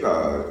[0.00, 0.44] が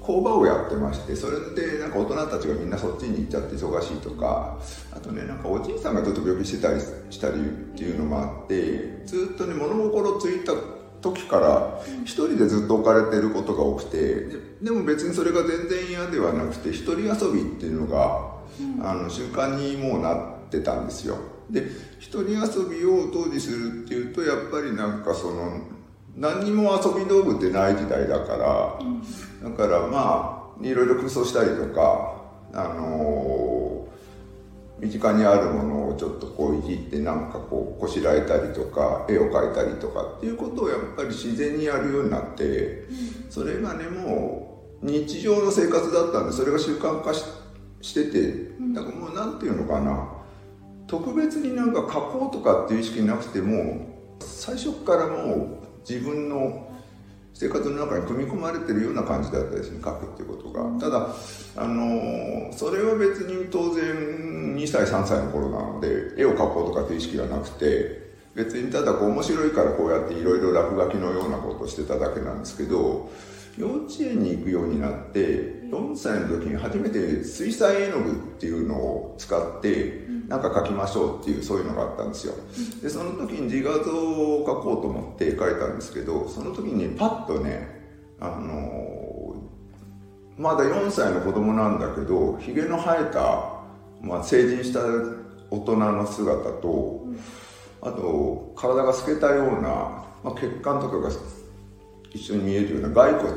[0.00, 4.58] 工場をやってましてそれでなんか大人たちがみんなそっちに行っちゃって忙しいとか
[4.90, 6.80] あとねなんかおじいさんがちょっと病気してたり
[7.10, 7.44] したりっ
[7.76, 10.54] ていうのもあってずっとね物心ついた
[11.02, 14.26] 時から一人でずっと置かれてることが多くて
[14.62, 18.34] でも別にそれが全然嫌ではなくて一人遊びっていうのが、
[18.80, 21.16] あの習慣にもうなってたんですよ。
[21.48, 21.66] で
[22.00, 25.60] 一人遊びを当時するっていうとやっぱりなんかその
[26.18, 32.22] 何にも遊び道具ってない時代だから、だからまあいろいろ空想したりとか
[32.52, 42.88] あのー、身近にあるものをちょっとこういじってなんかこうこしらえたりとか絵を描いたりとかっていうことをやっぱり自然にやるようになって、
[43.30, 50.18] それがねもう日常の生活だったんでそれが習慣化しててだからもう何て言うのかな。
[50.88, 53.86] 特別になんか書こうとかっていう意識なくても
[54.20, 55.57] 最初からもう
[55.88, 56.68] 自分の
[57.32, 61.14] 生活の中に組み込まれてるような感じだったですね書くっていうことが、ただ
[61.56, 73.10] あのそれは別に当然2歳3歳の頃なので絵を描こうとかっていう意識がなくて別にただこう面白いからこうやっていろいろ落書きのようなことをしてただけなんですけど
[73.58, 82.34] 幼稚園に行くようになって4歳の時に初めて水彩絵の具っていうのを使ってなんか描きましょうっていうそういうのがあったんですよ。
[82.82, 87.78] でその時に自画像を描こうと思って描いたんですけどその時にパッとね
[88.20, 93.62] あのー、まだ4歳の子供なんだけどひげの生えた、
[94.00, 94.80] まあ、成人した
[95.50, 97.06] 大人の姿と
[97.80, 101.10] あと体が透けたような、まあ、血管とかが
[102.18, 103.32] 一緒に見えるような骸骨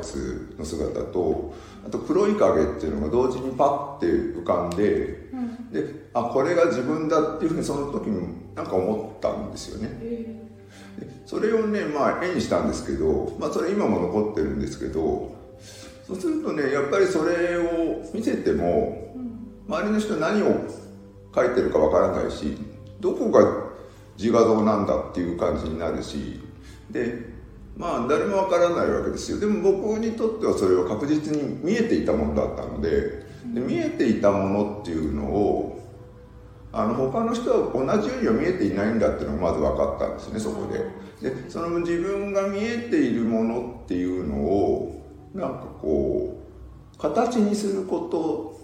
[0.58, 1.54] の姿と
[1.86, 9.88] あと黒い影っていうのが同時にパッて浮かんで、うん、であこれが自分だっていうふうにその時になんか思ったんですよね。
[10.02, 10.42] え。
[11.00, 15.34] ー、それをねまあ絵にしたんですけど、まあ、それ今も残ってるんですけど
[16.06, 19.16] そうするとねやっぱりそれを見せても、
[19.68, 20.68] 周りの人何を
[21.32, 22.56] 描いてるかわからないし
[23.00, 23.70] どこが
[24.18, 26.40] 自画像なんだっていう感じになるし
[26.90, 27.31] で
[27.76, 29.40] まあ誰もわからないわけですよ。
[29.40, 33.24] でも僕にとってはそれは確実に見えていたものだったので
[33.54, 35.82] で見えていたものっていうのを
[36.72, 41.02] あの他の人は同じようには見えていないんだっていうのがまず分かったんですねそこで。
[41.22, 45.02] でその自分が見えているものっていうのを
[45.34, 46.36] なんかこ
[46.94, 48.60] う形にすること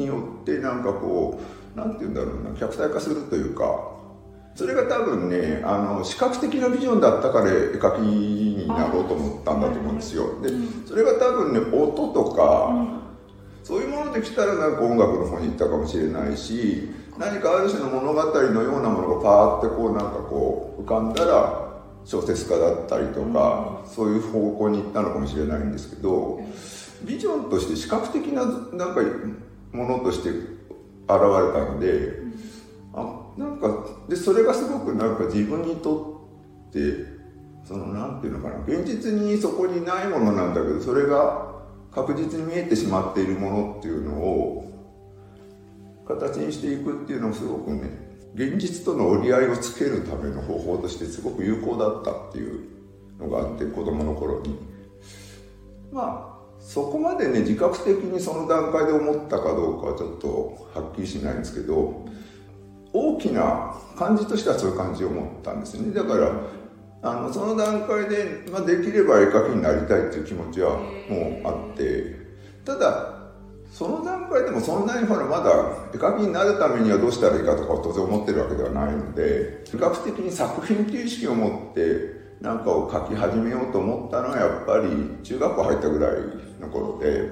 [0.00, 1.40] によってなんかこ
[1.74, 3.97] う何て言うんだろうな客体化するというか
[4.58, 10.42] それが多分ねあの視覚的なビジョンだったから絵描きになろうと思ったんだと思うんですよ。
[10.42, 10.50] で
[10.84, 12.74] それが多分ね音とか、
[13.62, 26.40] そういうものできたらなんか音楽の方に行ったかもしれないし何かある種の物語のようなものがパーってこうなんかこう浮かんだら小説家だったりとか、そういう方向に行ったのかもしれないんですけど
[27.04, 29.02] ビジョンとして視覚的ななんか
[29.70, 30.48] ものとして現れ
[31.06, 31.18] た
[31.64, 32.26] ので。
[33.38, 36.20] なんかでそれがすごくなんか自分にと
[36.70, 36.78] って
[37.64, 41.54] そのなんていうのかな現実にそこにないものなんだけどそれが
[41.92, 44.64] 確実に見えてしまっているものっていうのを
[46.06, 52.64] 形にしていくっていうのもすごくね現実との折り合いをつけるための方法としてすごく有効だったっていう
[53.20, 54.58] のがあって子供の頃に。
[55.92, 62.04] まあそこまでね自覚的にその段階で思ったかどうかはちょっとはっきりしないんですけど
[62.92, 65.94] 大きな感じとしてはそういう感じを持ったんですよね。
[65.94, 66.32] だから
[67.02, 70.78] あのその段階で、まあ、できれば絵描きになりたいっていう気持ちは
[71.08, 72.28] もうあって。
[72.68, 73.18] ただ
[73.72, 75.50] その段階でもそんなにほらまだ
[75.94, 86.12] 絵描きになるためにはどうしたらいいかとか当然思ってるわけではないので比較的に作品っていう意識を持って何かを描き始めようと思ったのはやっぱり中学校入ったぐらい
[86.60, 87.30] の頃で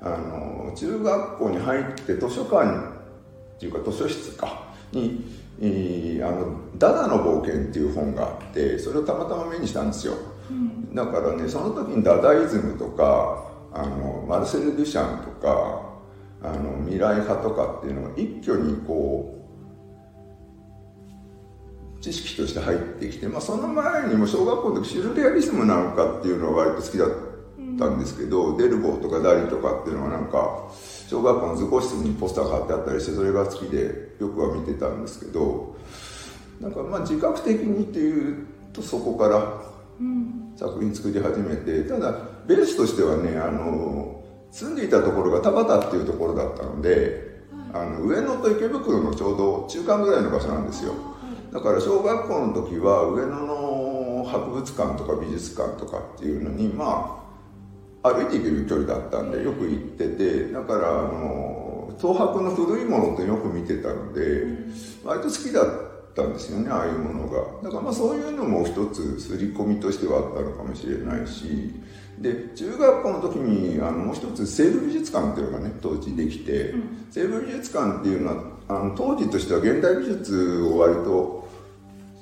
[0.00, 2.94] あの中学校に入って図書館
[3.56, 5.24] っていうか図書室かに、
[5.60, 10.14] えー、あの「ダダの冒険」っていう本があってそれをたまたま目にしたんですよ、
[10.50, 15.94] うん、だからねその時にダダイズムとかあのマルセル・デュシャンとか
[16.42, 19.44] あの未来派とかっていうのが一挙にこう
[22.00, 27.08] 知識として入ってきて、まあ、その前にも小学校の時シュルレアリスムなんかっていうのは割と好きだっ
[27.78, 30.68] たんですけど、うん、デルボーとかダリとかっていうのはなんか
[31.08, 35.76] 小学校の図工室にポスターが貼ってあったりしてそれが好きでよくは見てたんですけど
[36.60, 39.62] なんかまあ自覚的にっていうとそこから
[40.56, 42.14] 作品作り始めてただ
[42.46, 50.94] ベースとしてはねあの住んでいたところが田端っていうところだったので、あの上野と池袋のちょうど中間ぐらいの場所なんですよ。
[51.52, 57.20] だから小学校の時は上野の博物館とか美術館とかっていうのにま
[58.04, 61.63] あ歩いて行ける距離だったんでよく行っててだからあの
[61.98, 64.46] 東博の古いものってよく見てたので
[65.04, 65.66] 割と好きだっ
[66.14, 67.40] たんですよねああいうものが。
[67.62, 71.72] だからまあそういうのも一つ刷り込みとしてはあったのかもしれないし
[72.18, 81.48] で中学校の時にあのもう一つ西部美術館っていうのがね当時できて、うん、西部美術館っていうのはあの当時としては現代美術を割と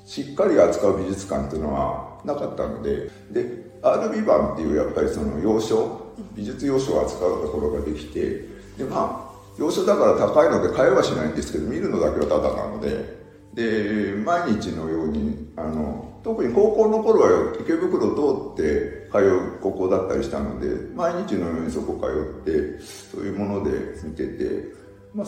[0.05, 9.22] しっかり扱う美術館っていうのはなかったのでで RB 版っていうやっぱりその洋書美術洋書を扱うところができてでまあ
[9.57, 13.23] 洋書だから高いので買えはしないんですけど見るのだけはただなので。
[13.53, 23.71] で毎日のようにあの特に高校の頃は池袋通って通う高校だったりしたので毎日のようにそこ通ってそういうもので
[24.03, 24.73] 見てて、
[25.13, 25.27] まあ、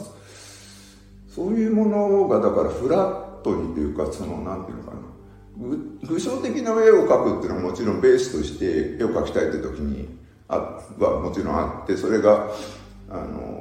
[1.27, 4.97] そういうものがだからフラットにというかそのなんていうのかな。
[6.03, 10.09] 具象的な絵を描くっていうのはもちろんベースとして絵を描きたいって時に
[10.49, 10.57] あ
[10.99, 12.49] はもちろんあってそれが
[13.09, 13.54] あの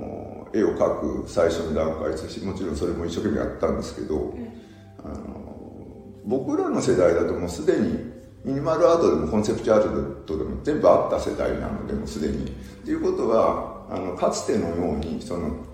[0.54, 4.34] 絵を描く最初の段階ですしもちろんそれも一生懸命やったんですけど、
[5.04, 5.44] あの
[6.24, 8.14] 僕らの世代だともうすでに
[8.44, 12.52] ミニマルアートでもコンセプチュアルトでも全部あった世代なのでもうすでに。
[12.84, 15.64] ということはあのかつてのようにその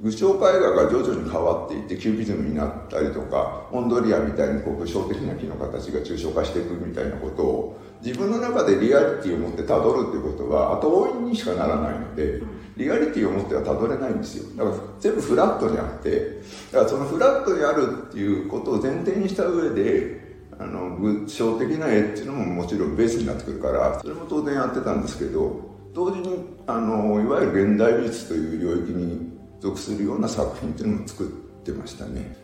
[0.00, 12.40] 具象絵画が徐々に変わっていってキュービズムになったりとかオンドリアみたいにこう具象的な木の形が抽象化していくみたいなことを自分の中でリアリティを持ってたどるっていうことは後追いにしかならないので
[12.76, 14.56] リアリティを持ってはたどれないんですよ。
[14.56, 16.40] だから全部フラットにあって
[16.72, 20.28] だからそのフラットにあるっていうことを前提にした上で
[20.58, 25.60] あの具象的な絵っていうのももちろんベースになってくるからそれも当然やってたんですけど
[25.94, 31.26] 同時にあのいわゆる現代美術という領域に属するような作品っていうのも作っ
[31.64, 32.36] てましたね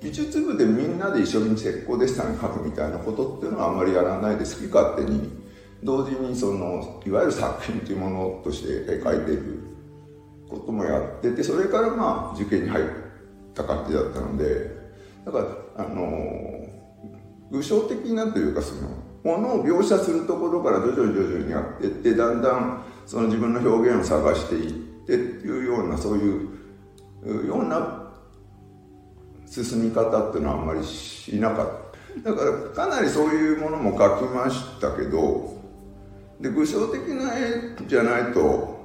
[0.00, 5.30] 美術部でみんなで一緒に石膏デッサン描くみたいなことっていうのはあんまりやらないで好き勝手に
[5.82, 9.60] 同時にそのいわゆる作品というものとして描いている
[10.48, 12.84] こともやっててそれからまあ受験に入っ
[13.54, 14.70] た感じだったので
[15.24, 15.38] だか
[15.76, 16.06] らあの
[17.50, 18.88] 具象的なというかその
[19.24, 24.72] ものを描写するところから徐々に徐々にやっていってだんだんその自分の表現を探していっ
[25.06, 26.44] てっていうようなそうい
[27.44, 27.97] うような
[29.50, 31.88] 進み方っていうのはあんまりしなかった。
[32.22, 35.56] だからかなりそういうものも書きましたけど
[36.40, 38.78] で具象的な絵じゃないと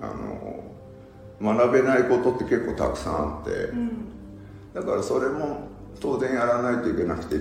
[0.00, 3.90] あの学べないことって結構たくさんあって、うん、
[4.74, 5.68] だからそれも
[6.00, 7.36] 当然やらないといけなくて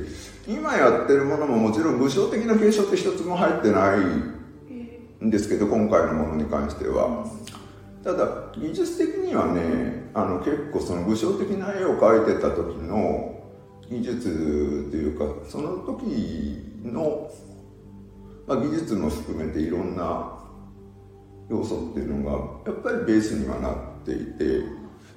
[0.48, 7.30] 今やってるものももちろん具象的な継承って一つも入ってないんですけど今回のものに関しては。
[8.08, 8.26] ただ
[8.56, 13.44] 技術的にはねあの結構その具象的な絵を描いてた時の
[13.90, 17.30] 技術というかその時の、
[18.48, 20.40] まあ、技術も含めていろんな
[21.50, 22.32] 要素っていうの
[22.66, 23.76] がやっぱりベースにはなっ
[24.06, 24.62] ていて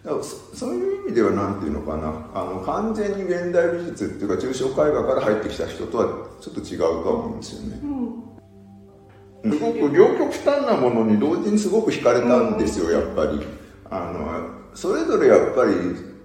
[0.02, 6.06] だからそういう意味では何て言うのかなあの完全に現代美術っていうか抽象絵画から入ってきた人とは
[6.40, 7.78] ちょっと違うとは思うんですよね。
[7.84, 8.29] うん
[9.42, 13.40] すごく両極端なものに同時にすごく惹かれたんですよ、やっぱり。
[13.90, 15.72] あの、それぞれやっぱり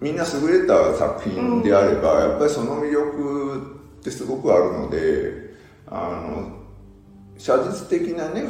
[0.01, 5.55] みんな優れた作品であれば、やっぱりその魅力ってすごくあるので、
[5.87, 6.51] あの、
[7.37, 8.43] 写実的なね、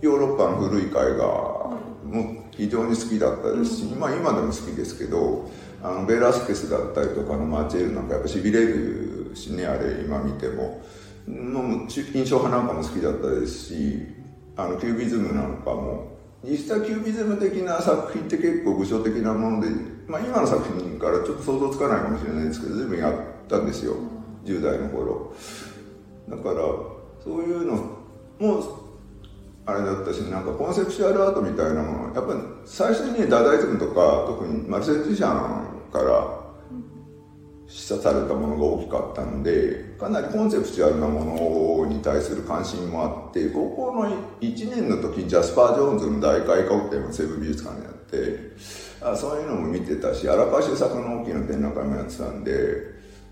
[0.00, 1.26] ヨーロッパの古い絵画
[2.04, 5.48] も非常に好きだったですし、まあ今でも好きですけど、
[5.82, 10.82] あのベラスケスだったりとかのマーチェールなんかやっぱしびれるしね、あれ今見ても。
[11.26, 14.06] の印象派なんかも好きだったですし
[14.56, 16.14] あのキュービズムなんかも。
[16.44, 19.68] 実際キュービズム的な作品って結構具象的なもので、
[20.06, 23.14] まあ、今の作品からちょっと想像つかないかもしれないですけど随分やっ
[23.48, 23.96] たんですよ。
[24.44, 25.34] 10代の頃。
[26.28, 26.56] だから
[27.22, 27.76] そういうの
[28.38, 28.84] も
[29.64, 32.14] あれだったしなんかコンセプチュアルアートみたいなもの。
[32.14, 36.44] やっぱり最初にねダダイズムとか特にマルセル・ジシャンから
[37.66, 41.24] 示唆されたものが大きかったのでかなりコンセプチュアルなも
[41.84, 44.10] のに対する関心もあって高校の
[44.40, 48.56] 1年の時ジャスパー・ジョーンズの大開花展を西部美術館でやって
[49.00, 52.52] あそういうのも見てたし荒川修作の大きな展覧会もやってたんで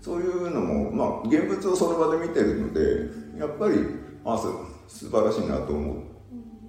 [0.01, 3.75] そういうのもまあ現物をその場で見てるのでやっぱり
[4.25, 4.37] あ
[4.87, 5.95] 素晴らしいなと思っ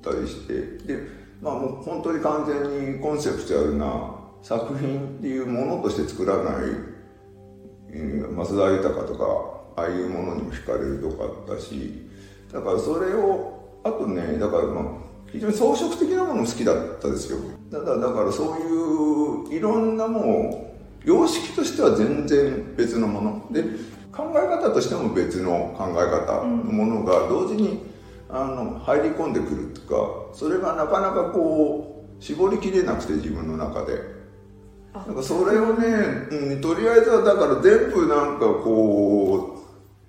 [0.03, 0.99] たりしてで
[1.41, 6.95] まあもう本当に完全にコンセプチュアルな作品っていうものとして作らない
[7.91, 12.09] 増田豊とかああいうものにも惹かれるとこあったし
[12.53, 14.85] だからそれをあとねだからまあ
[15.33, 17.39] 非常に装飾的なもの好きだったですよ。
[17.71, 23.47] ただだからそういういろんなもう様式としては全然別のもの。
[23.51, 23.63] で
[24.13, 27.85] 考え方としても別の考え方のものが同時に
[28.31, 34.15] あの入り込んでくるとかそれがなかなかこう絞りきれなくて自分の中で。
[34.95, 35.89] なんかそれをね、
[36.31, 39.54] うん、とりあえずはだから全部なんかこう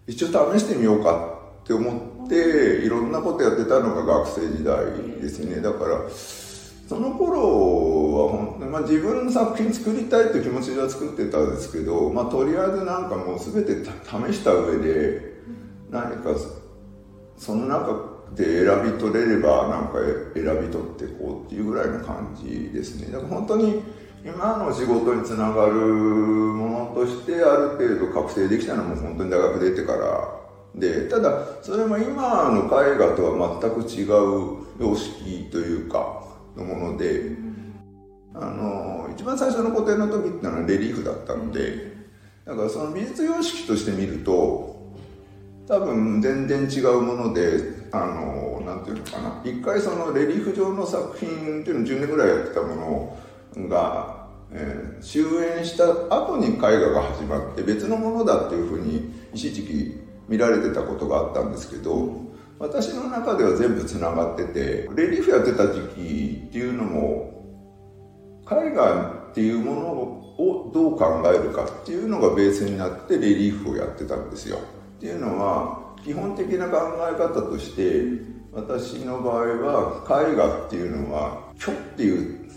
[0.07, 4.85] 一応試してみようかって思っていろんなことやってたのが学生時代
[5.21, 5.62] ですね。
[5.62, 6.01] だから
[6.88, 15.41] その頃は本当に、まあ、自分の作品作りたいって気持ちでは作ってたんですけど、まあ、とりあえずなんかもう全て試した上で
[15.89, 16.35] 何か
[17.38, 19.93] その中で選び取れればなんか
[20.35, 23.12] 選び取ってこうっていうぐらいの感じですね。
[23.12, 23.81] だから本当に
[24.25, 30.46] 今の仕事につながるものとしてある程度覚醒できたのも本当に大学出てから。
[30.74, 36.25] でただそれも今の絵画とは全く違う様式というか
[36.58, 37.32] のもので、
[38.34, 41.96] あの一番最初の個展の時ってのはレリーフだったので
[42.46, 44.75] だからその美術様式として見ると
[45.67, 47.58] 多分全然違うもので
[47.94, 49.41] あのなんていうのかな。
[49.46, 52.75] 一回そのレリーフ上の作品っていうのを10年ぐらいやってたも
[53.55, 54.14] のが、
[54.51, 55.85] えー、終演した
[56.15, 62.25] 後に絵画が始まって別のものだっていうふうに一時期見られてたことがあったんですけど
[62.57, 67.35] 私の中では全部つながっててレリーフやってた時期っていうのも
[68.49, 69.87] 絵画っていうもの
[70.37, 74.59] をどう考えるかっていうのがベースになってレリーフをやってたんですよ。
[74.97, 76.77] っていうのは基本的な考
[77.11, 78.03] え方として
[78.53, 82.49] 私の場合は絵画っていうのは虚っていう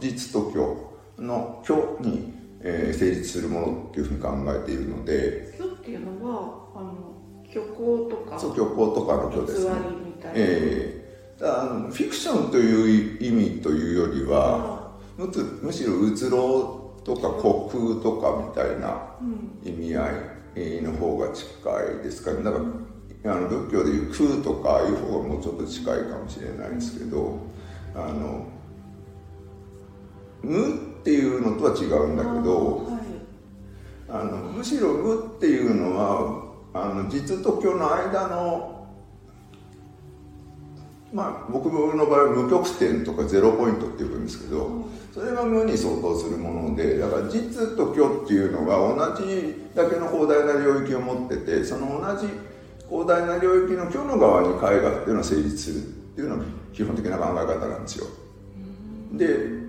[0.00, 0.89] 実と虚
[1.20, 7.14] の虚に、えー、成立するものっていうふうに考えているので虚っていうのはあの
[7.46, 9.74] 虚構とかそう虚構とかの虚ですね。
[10.34, 11.04] え
[11.38, 11.42] え。
[11.42, 15.28] ー、あのフィクションという意味というよりはむ
[15.62, 19.16] むしろうつろとか虚空とかみたいな
[19.64, 20.08] 意味合
[20.56, 21.46] いの方が近
[22.00, 22.42] いですかね。
[22.42, 22.64] だから
[23.32, 27.38] あの仏教でいう空とかいう方がもうちょっと近いかもしれないですけど
[27.94, 28.46] あの
[30.42, 32.88] 無っていうのとは違うんだけど
[34.08, 38.88] あ、のむしろ無っていうのはあの実と虚の間の
[41.12, 52.28] まあ僕の場合は無極点とかゼロポイントっていうんですけどそれが無に相当するものでだから実と虚っていうのが同じだけの広大な領域を持っててその同じ
[52.88, 55.80] 広大な領域の虚の側に絵画っていうのは成立するっ
[56.14, 58.06] ていうのが基本的な考え方なんですよ。
[59.12, 59.59] で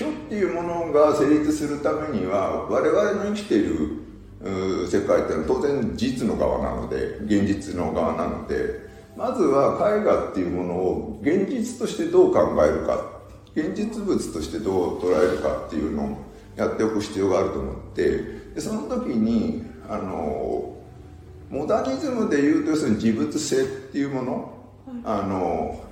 [0.00, 4.00] 虚っていうものが成立するためには我々の生きている
[4.88, 13.20] 世界っていうのは当然実の側なので現実の側なのでまずは絵画っていうものを現実としてどう考えるか
[13.54, 16.16] 現実物としてどう捉えるかっていうのを
[16.56, 18.18] やっておく必要があると思って
[18.54, 20.76] でその時にあの
[21.50, 24.54] モダニズムでいうと要するに自物性っていうもの、
[25.04, 25.84] あの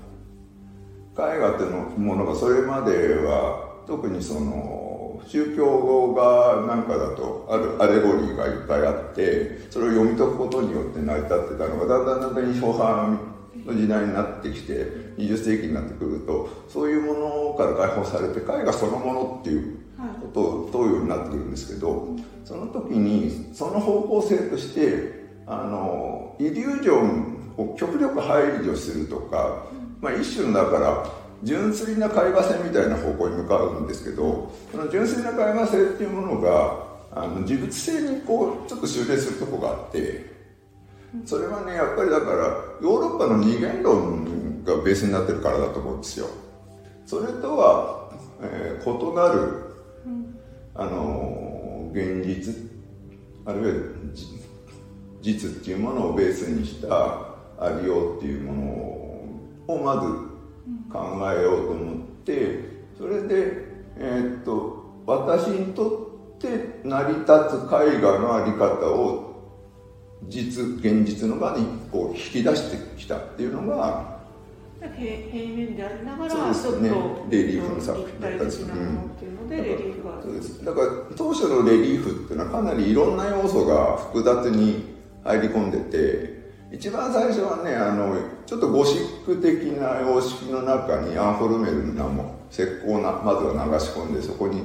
[1.15, 14.75] 絵画っていうものがそれまでは特にその宗教語がなんかだとあるアレゴリーがいっぱいあってそれを読み解くことによって成り立ってたのがだんだんだんだん批判の時代になってきて
[15.17, 19.79] 20世紀になってくるとそういうものから解放されて絵画そのものっていう
[20.21, 22.09] ことを問うようになってくるんですけど
[22.45, 29.65] その時にその方向性としてあのイリュージョンを極力排除するとか、
[30.03, 40.37] まあ、一種のだから純粋な絵画性みたいな方向に向かうんですけどその純粋な絵画性っていうものがあの自物性にこうちょっと修正するとこがあって
[41.25, 42.37] それはねやっぱりだから
[42.83, 46.27] ヨーロッパの二元論がベースになってるからだと思うんですよ。
[47.07, 48.11] それとは、
[48.43, 49.63] えー、異なる、
[50.75, 52.55] あの現実
[53.47, 53.75] あるいは
[55.23, 57.29] 実っていうものをベースにした
[57.59, 60.28] ありようっていうものをまず
[60.91, 62.61] 考えようと思って
[62.97, 63.67] それで、
[63.97, 67.31] えー、っと私にとって成り立つ
[67.73, 69.29] 絵画の在り方を
[70.29, 74.19] 実現実の場にこう引き出してきたっていうのが
[75.31, 76.91] 平面でありながらそうですね。
[77.31, 78.45] レリーフの作品だった
[80.19, 80.65] ん、そうです。
[80.65, 86.38] だから当初のレリーフっていうのはかなりいろんな要素が複雑に入り込んでて
[86.71, 94.63] 一番最初はねあのちょっとゴシック的な様式の中にアンフォルメルの名も石膏なまずは流し込んでそこに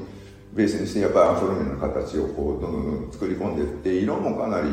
[0.53, 4.69] ベースにしてやっぱりアンフォルメルの形をこうどんどん作り込んでいって色もかなり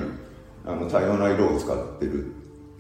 [0.67, 2.33] あの多様な色を使ってる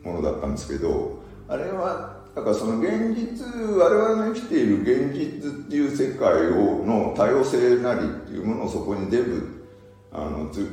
[0.02, 3.44] ものだったんですけどあれはだからその現実
[3.76, 9.66] 我々の生きている現実っていう世界をの多様性なりっていうものをそこに全部
[10.12, 10.66] あの積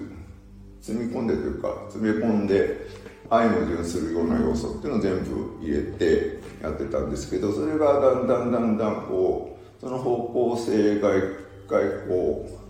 [0.97, 2.87] み込んでというか詰め込んで
[3.29, 11.23] 愛矛盾するような要素っていうのを全部入れてやってたんですけどそれがだんだんだんだんこうその方向性が一
[11.67, 12.67] 回こう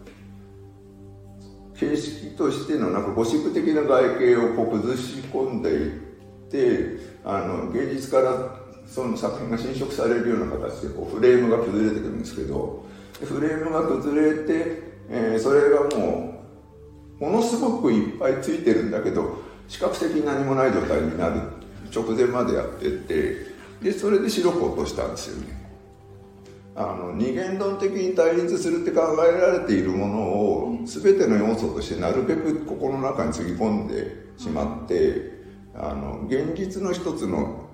[1.77, 6.01] 形式としてのなんかゴシック的な外形をこう崩し込んでいっ
[6.49, 12.83] てあの芸術からその作品が侵食されるような形でこうフレームが崩れてくるんですけど
[13.21, 16.33] フレームが崩れて、えー、それがも
[17.19, 21.41] うものすごくいっぱいついてるんだけど視覚的に何もない状態になる
[21.93, 23.47] 直前までやってて
[23.81, 25.67] でそれで白く落としたんですよね
[26.75, 35.37] あの二元論的に対立するって考えられているものを全ての要素としてなるべくここの中につぎ込んでしまって
[35.73, 37.67] あの現実の一つの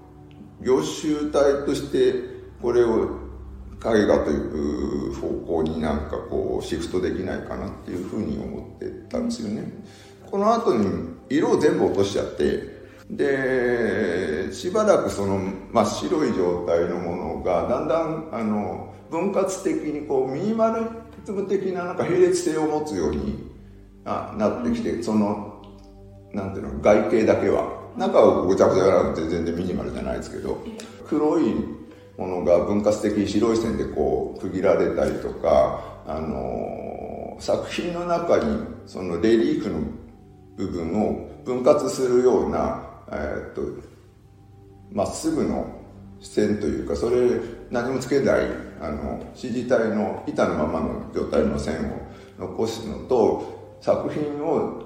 [0.62, 2.14] 業種体として
[2.62, 3.24] これを
[3.86, 9.64] 絵画という方向になんかこうシフトできないかなっていうふうに思ってたんですよね。
[10.34, 12.64] この後に色を全部落としちゃって
[13.08, 15.38] でしばらくその
[15.72, 20.90] 真っ白い状態のものがだんだんあの分割的にこうミニマル
[21.24, 23.48] ズム的ななんか並列性を持つように
[24.06, 25.62] あなってきてその
[26.34, 30.58] なんていうの外形だけは中はごちゃごちゃなくて全然ミニマルじゃないですけど
[31.08, 31.54] 黒い
[32.18, 40.03] ものが分割的に白い線でこう区切られたりとか、あのー、作品の中にそのレリーフの
[40.58, 43.62] 部分を分割するような、え、っと
[44.92, 45.84] まっすぐの
[46.22, 48.46] 線というかそれ何もつけない
[48.80, 51.98] あの指示体の板のままの状態の線を
[52.40, 54.84] 残すのと作品を、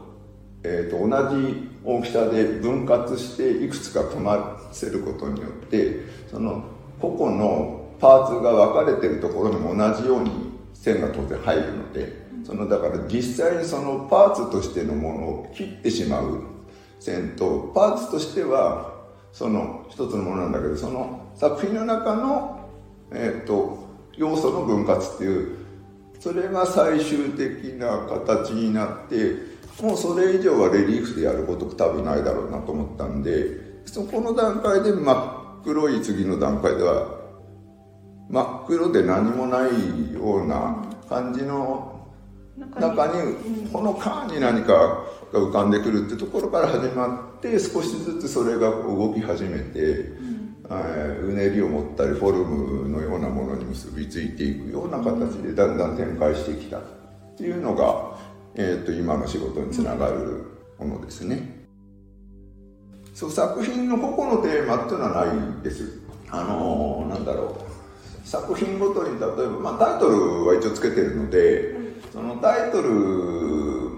[0.63, 5.99] えー、と同じ大きさで分割していくつか組ませることによって
[6.31, 6.63] その
[6.99, 10.31] 個々のパーツが分かれてるところにも同じように
[10.73, 16.57] 線が当然入るのでそのだから実際にそのパーツとしてのものを切ってしまう。
[16.99, 18.93] 線とパーツとしては
[19.31, 22.69] その一つのものなんだけどその作品の中の、
[23.11, 23.77] えーと、
[24.15, 25.57] 要素の分割っていう
[26.19, 29.35] それが最終的な形になって
[29.81, 37.19] もうそれ以上はレリーフでやること多分ないだろうなと思ったんでそこの段階で真っ黒い次の段階では
[38.29, 41.96] 真っ黒で何もないような感じの
[42.57, 44.73] 中にこの間に何か
[45.31, 49.79] が浮かんでくるってところから始まって少しずつそれが動き始めて、
[50.69, 56.81] うねりを持ったりフォルムのようなものに結びついていくような形でだんだん展開してきたっ
[57.37, 58.17] ていうのが
[58.59, 60.45] えーと、今の仕事につながる
[60.79, 61.67] ものですね。
[63.13, 66.01] そう作品の個々のテーマっていうのはないです。
[66.29, 71.76] あのー、なんだろう作品ごとに例えば、まあ、タイトルは一応つけてるので
[72.17, 72.89] そのタイトル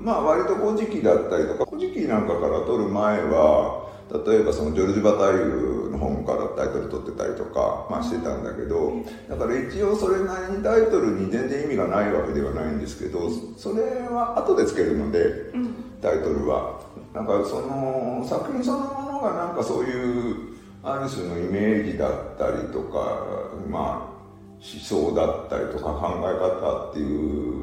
[0.04, 3.88] まあ割と古事記だったりとか古事記なんかから撮る前は
[4.28, 8.92] 例えばそのジョルジュ・バタイユの本からタイトル取ってたりとか、まあ、してたんだけど
[9.30, 15.54] だから一応それなりにタイトルに全然意味がないわけではないんですけどそれは後でつけるので、
[16.02, 16.82] タイトルは。
[17.14, 24.20] なんかその作品そのものがなんかそういうある種のイメージだったりとかまあ
[24.60, 27.59] 思想だったりとか考え方っていう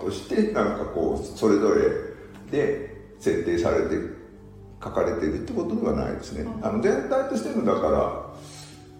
[0.00, 1.82] としてなんかこうそれぞれ
[2.50, 3.96] で設定されて
[4.82, 6.46] 書かれているってことではないですね。
[6.62, 8.28] あの全体としてのだから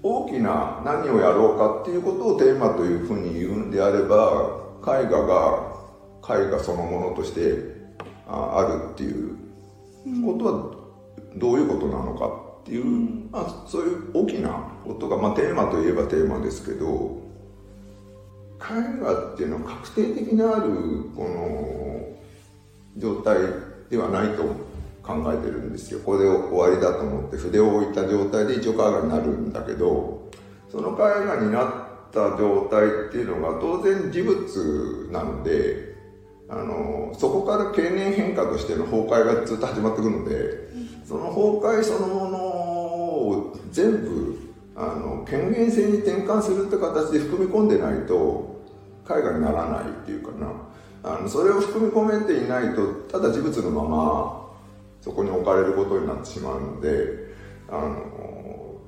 [0.02, 5.78] 大きな何をやろうかっていうことをテーマというふうに言うんであれば絵画が
[6.22, 7.78] 絵画そのものとして
[8.26, 9.36] あるっていう
[10.24, 10.78] ことは
[11.36, 12.84] どういうことなのかっていう、
[13.30, 14.50] まあ、そういう大きな
[14.84, 17.27] ことが、まあ、テーマといえばテーマですけど
[18.60, 20.70] 絵画っていうのは確定的なある
[21.16, 22.16] この
[22.96, 23.38] 状態
[23.90, 24.68] ではないと。
[25.08, 30.30] 考えてるんですよここで終わりだと思って筆を置いた状態で一応絵画になるんだけど
[30.70, 35.96] その絵画になった状態っていうのが当然事物なので
[36.50, 40.68] あのそこから経年変化としての崩壊がずっと始まってくるので
[41.06, 44.37] その崩壊そのものを全部
[44.80, 48.64] あの権限性に転換するって形で含み込んでないと
[49.10, 50.68] 絵画にならないっていうかな。
[51.02, 54.50] あのそれを含み込めていないとただ事物のまま
[55.00, 57.34] そこに置かれることになってしまうので
[57.68, 58.78] あの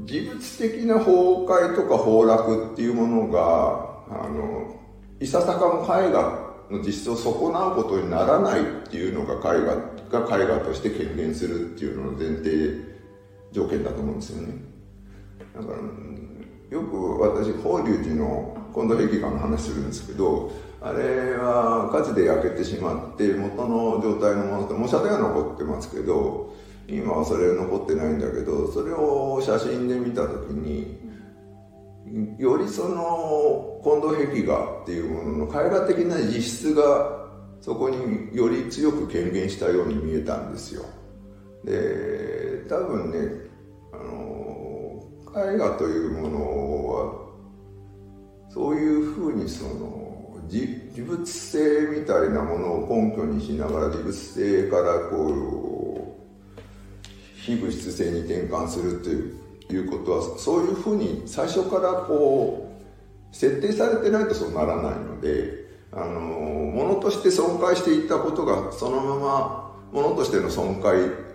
[0.00, 4.80] 技術的な崩壊とか崩落っていうものがあの
[5.20, 9.60] いささかも絵画の実質を損なうことにならないっていうのが絵
[10.10, 12.87] 画が絵画として権限するっていうのの前提
[13.52, 14.54] 条件だと思うんですよね。
[15.54, 15.78] だから
[16.70, 26.52] よく私法隆寺の近藤壁画の話するんですけどあれは火事で焼けてしまって元の状態のものって模写では残ってますけど
[26.86, 30.98] 今はそれ残ってないんだけどそれを写真で見た時に
[32.38, 37.26] よりその近藤壁画っていうものの絵画的な実質が
[37.60, 40.84] そこにより強く権限したように見えたんですよ。
[41.64, 43.18] で多分ね
[43.92, 47.28] あの絵画というものは
[48.50, 56.16] そういうふうにその自物性みたいなものを根拠にしながら自物性からこ
[56.56, 56.60] う
[57.36, 62.74] 非物質性に転換するということはそういうふうに最初からこ
[63.32, 71.27] う設定されてないとそうならないのであのものとして損壊していったことがそのままものとしての損壊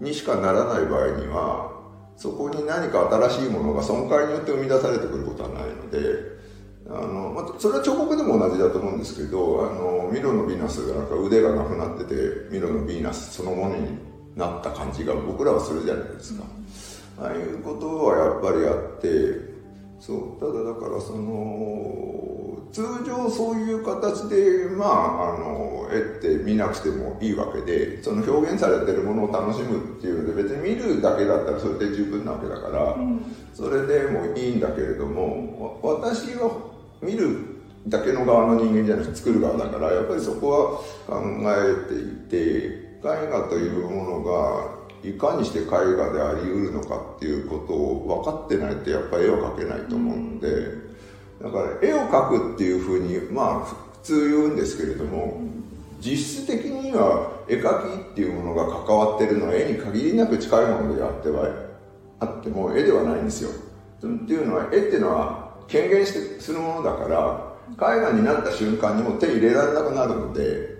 [0.00, 1.72] にしかならない場合には
[2.16, 5.98] そこに何か新しいものが損壊によって生み出されてくることはないので
[6.88, 12.14] あの、まあ、それは彫刻でも同じだと思うんですけどあのミロのヴィーナスがなんか腕がなくなってて
[12.50, 13.98] ミロのヴィーナスそのものに
[14.34, 16.44] なった感じが僕らはするじゃないですか。
[17.18, 19.56] ああいうことはやっぱりあって
[19.98, 22.45] そうただだからその
[22.76, 36.50] 通常そういう形でまああの絵って見なくてもいいわけでその表現されてるものを楽しむっていうので別に見るだけだったらそれで十分なわけだから、うん、それでもいいんだけれども私は
[37.00, 37.56] 見る
[37.88, 40.66] だけの側の人間じゃなくて作る側だからやっぱりそこは
[41.06, 41.22] 考
[41.56, 50.85] えていて絵画というものがいかにして絵画でありうるのかっていうことを分かってないとやっぱり絵を描けないと思うんで
[51.46, 55.40] だから絵を描くっていうふうにまあ普通言うんですけれども
[56.00, 61.48] 実質的には絵描きっていうものが関わってるのは絵に限りなく近いものであっては
[62.20, 63.50] あっても絵ではないんですよ。
[63.50, 67.56] っていうのは絵っていうのは権限してするものだから
[67.96, 70.76] 絵画になった瞬間にも手入れられなくなるので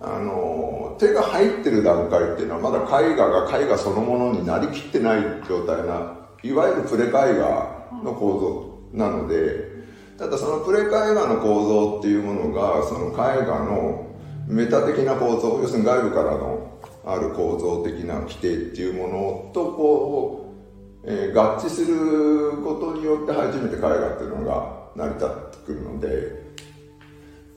[0.00, 9.80] あの手が入ってる段階っていうのはまだ絵画が絵画そのものになりきってない状態ないわゆるプレ絵画の構造なので
[10.20, 14.06] ただそのプレ絵画の構造っていうものがその絵画の
[14.46, 20.54] メタ的な構造要するに外部からのある構造的な規定っていうものとこ
[21.02, 26.42] う、えー、合致することによって初めて絵画っていうのが成り立ってくるので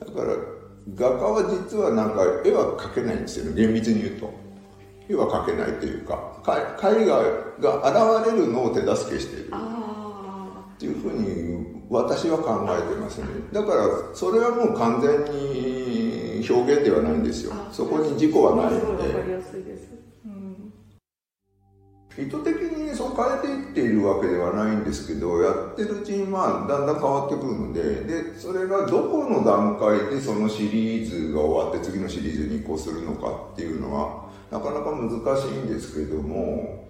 [0.00, 0.34] だから
[0.94, 3.54] 画家は実はなんか絵は描けないんですよね。
[3.54, 4.32] 厳密に言うと。
[5.08, 6.42] 絵は描けないというか
[6.82, 7.22] 絵画
[7.60, 9.50] が現れるのを手助けしている。
[10.74, 13.26] っていうふうに私は考えてますね。
[13.52, 13.84] だから
[14.14, 17.52] それはもう完全に表現ではないんですよ。
[17.70, 19.14] そこに自己はないので。
[22.16, 36.83] 意図的にそう変えていっているわけではないんですけどやってるうちにまあだんだん変わってくるのででそれがどこの段階でそのシリーズが終わって次のシリーズに移行するのかっていうのはなかなか難しいんですけども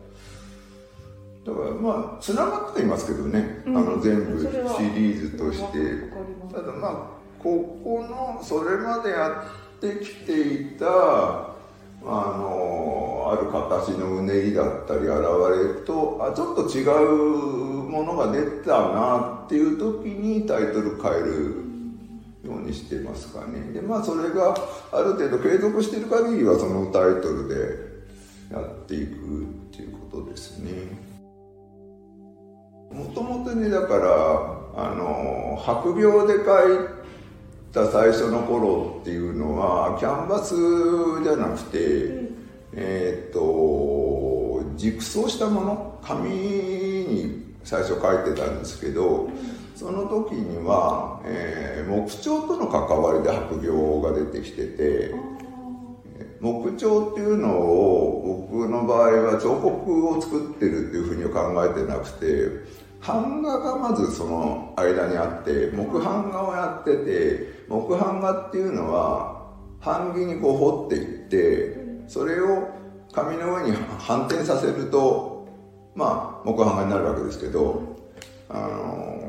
[1.44, 4.46] だからまあつながっていますけどね、うん、あの全部シ
[4.94, 6.34] リーズとして。
[6.52, 9.44] ただまあここのそれまでや
[9.76, 11.50] ってきていたあ
[12.02, 21.64] のある形のうねりだったり現れるとあちょっと違うものが出たなっていう時にタイトル変える
[22.44, 23.72] ようにしてますかね。
[23.72, 24.56] でまあそれが
[24.90, 29.16] ある程度継続している限りはそのタイトルでやっていくっ
[29.70, 30.70] ていうことですね
[32.94, 36.88] もともとねだからあの白描で書い
[37.72, 40.54] た最初の頃っていうのはキャンバス
[41.24, 42.36] じゃなくて、うん、
[42.74, 45.98] えっ、と熟装したもの？
[46.04, 49.32] 紙に最初書いてたんですけど、うん、
[49.74, 55.14] その時には、えー、木彫との関わりで白描が出てきてて。
[56.40, 69.52] 木彫っていうのを僕の場合は彫刻を作ってるっていうふうには考えてなくて版画がまずその間にあって木版画をやってて木版画っていうのは
[69.84, 72.68] 版木にこう彫っていってそれを
[73.12, 75.46] 紙の上に反転させると
[75.94, 77.94] まあ木版画になるわけですけど
[78.48, 79.20] あの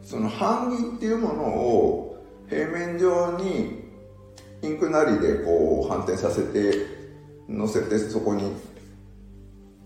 [0.00, 3.86] ー、その版木っていうものを平面上に
[4.62, 6.86] インクなりでこう反転させて
[7.48, 8.52] 乗せてそこに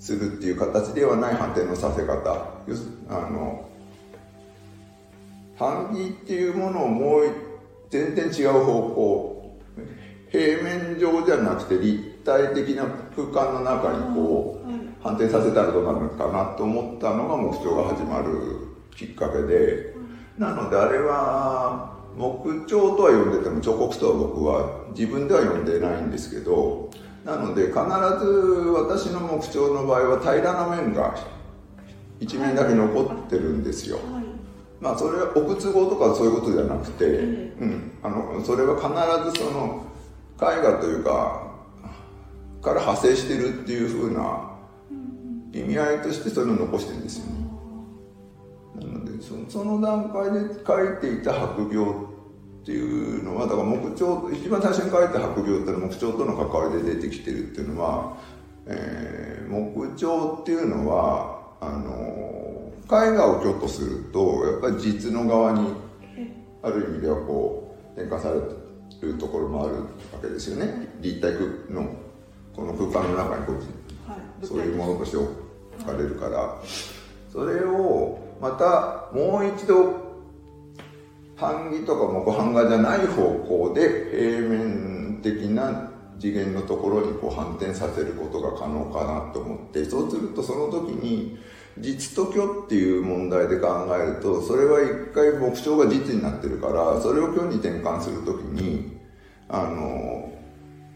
[0.00, 2.32] するっていう形ではない反転のさせ方。
[3.08, 3.68] あの
[5.58, 7.22] 版木っていうものをもう
[7.90, 9.58] 全然違う方向。
[10.30, 12.86] 平面上じゃなくて立体的な
[13.16, 14.70] 空間の中にこう
[15.02, 20.00] 反転させたらどうなるのかなと思ったのが木彫が始まるきっかけで。
[20.38, 26.89] なのであれは木彫とは呼んでても彫刻とは僕は自分では呼んでないんですけど
[27.30, 28.26] なので必ず
[28.74, 31.14] 私の木彫の場合は平らな面が
[32.18, 33.98] 一面だけ残ってるんですよ。
[34.12, 34.30] はい
[34.80, 39.84] まあそれはお靴語とかそういうことじゃなくて、えうん、あのそれは必ずその
[40.38, 41.50] 絵画というか
[42.62, 44.52] から派生してるっていうふうな
[45.52, 47.46] 意味合いとしてそれを残してるんですよね。
[48.76, 52.09] なのでそその段階で描いていた白描
[52.62, 58.16] っていうのはだから木彫一番最初に描いた白描っていうのは木彫との関わりで出てきてるっていうのは、
[58.66, 65.72] えー木彫っていうのはあの絵画を挙とするとやっぱり実の側に
[66.62, 69.82] ある意味ではこう転換されるところもあるわ
[70.22, 70.88] けですよね。
[71.00, 71.32] 立体
[71.72, 71.88] の
[72.54, 73.56] この空間の中にこう
[74.10, 75.28] はいそういうものとして置
[75.84, 76.60] かれるから。
[77.32, 80.09] それをまたもう一度
[81.40, 91.38] 版木とか木版画じゃない方向で平面的な次元のところにこう反転させることが可能かなと思ってそうするとその時に
[91.78, 98.98] 実と虚っていう問題で考えるとそれは一回目標が実になってるからそれを虚に転換する時に
[99.48, 100.30] あの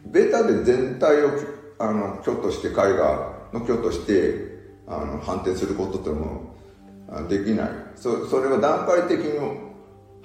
[0.07, 1.31] ベタで全体を
[1.79, 4.55] あの虚として絵画の虚として
[4.87, 6.55] あの判定することっても
[7.11, 9.64] あできないそれは段階的に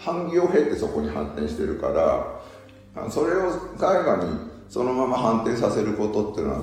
[0.05, 6.61] 版木を経てそこに反転してるからそれを絵画にそのまま反転させることっていうのは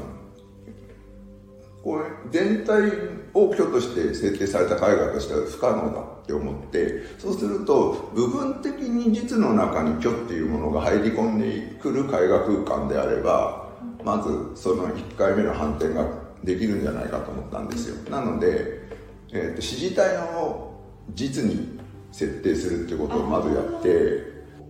[1.83, 2.91] こう全体
[3.33, 13.69] を虚として設定された絵画としては不可能だって思ってそうすると部分的に実の中に虚っていうものが入り込んでくる絵画空間であれば
[14.05, 16.09] まずその1回目の反転が
[16.43, 18.11] できるんじゃないかと思ったんですよ。
[18.11, 18.89] なので、
[19.33, 20.81] えー、と支持体の
[21.15, 21.76] 実に
[22.17, 24.25] 設定するってことをまずやって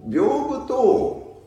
[0.08, 1.46] 屏風と,、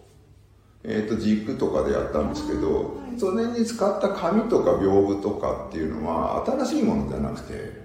[0.85, 7.81] えー、と軸とかでやったんですけどそれに使った紙とか屏風とかっていうのは新しいものじゃなくて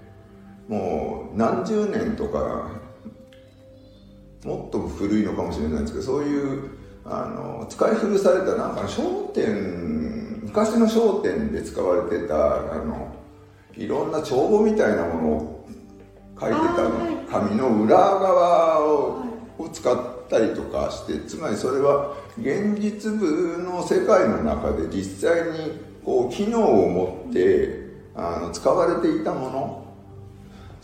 [0.69, 2.71] もう何十年とか
[4.45, 6.69] もっと古いのかもしれないんですけどそういう
[7.03, 13.13] あの使い古されたなんか商店昔の商店で使われてたあの
[13.75, 15.54] いろんな帳簿みたいなものを
[16.49, 19.25] 書いてたあーはい紙の裏側を
[19.57, 29.85] を使ったりとかしてつまりそれは現実部の世界の中で実際にこう機能を持ってあの使われていたもの。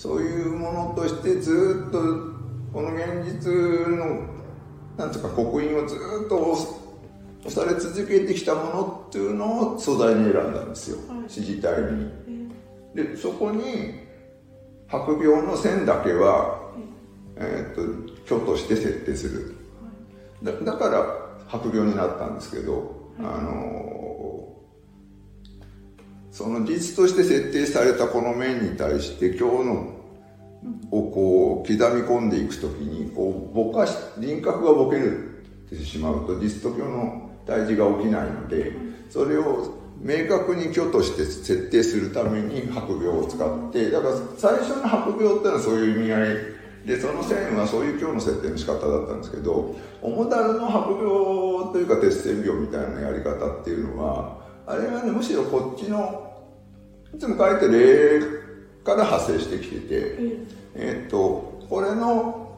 [0.01, 1.99] そういうものとしてずっと
[2.73, 3.51] この現実
[3.95, 4.25] の
[4.97, 5.95] なんつうか刻印をず
[6.25, 6.57] っと
[7.45, 10.97] 押され続けてきたものっていうのを素材に選んだんですよ。
[11.07, 11.29] はい。
[11.29, 12.09] 支持体に。
[12.95, 14.10] えでそこに
[14.91, 16.59] 白描の線だけは、
[17.37, 19.55] えー、と虚として設定する。
[20.43, 24.53] だだから白描になったんですけど、あの
[26.31, 30.01] その実として設定されたこの面に対して今日の
[30.91, 38.73] をこう刻み込んでいくときにこうぼかし輪郭がぼけるってしまうと実と虚の対峙が起きないので
[39.09, 46.37] それを明確に虚として設定するために白描を使ってだから最初の白描っていうのはそういう意味合い
[46.85, 56.31] でその線はそういう虚の設定の仕方だったんですけど主だるの白描というか鉄線描みたいなやり方っていうのはあれはねむしろこっちの
[57.13, 58.41] いつも書いてる
[58.81, 59.85] 絵から派生してきてて。
[59.89, 62.57] ええー、とこれの、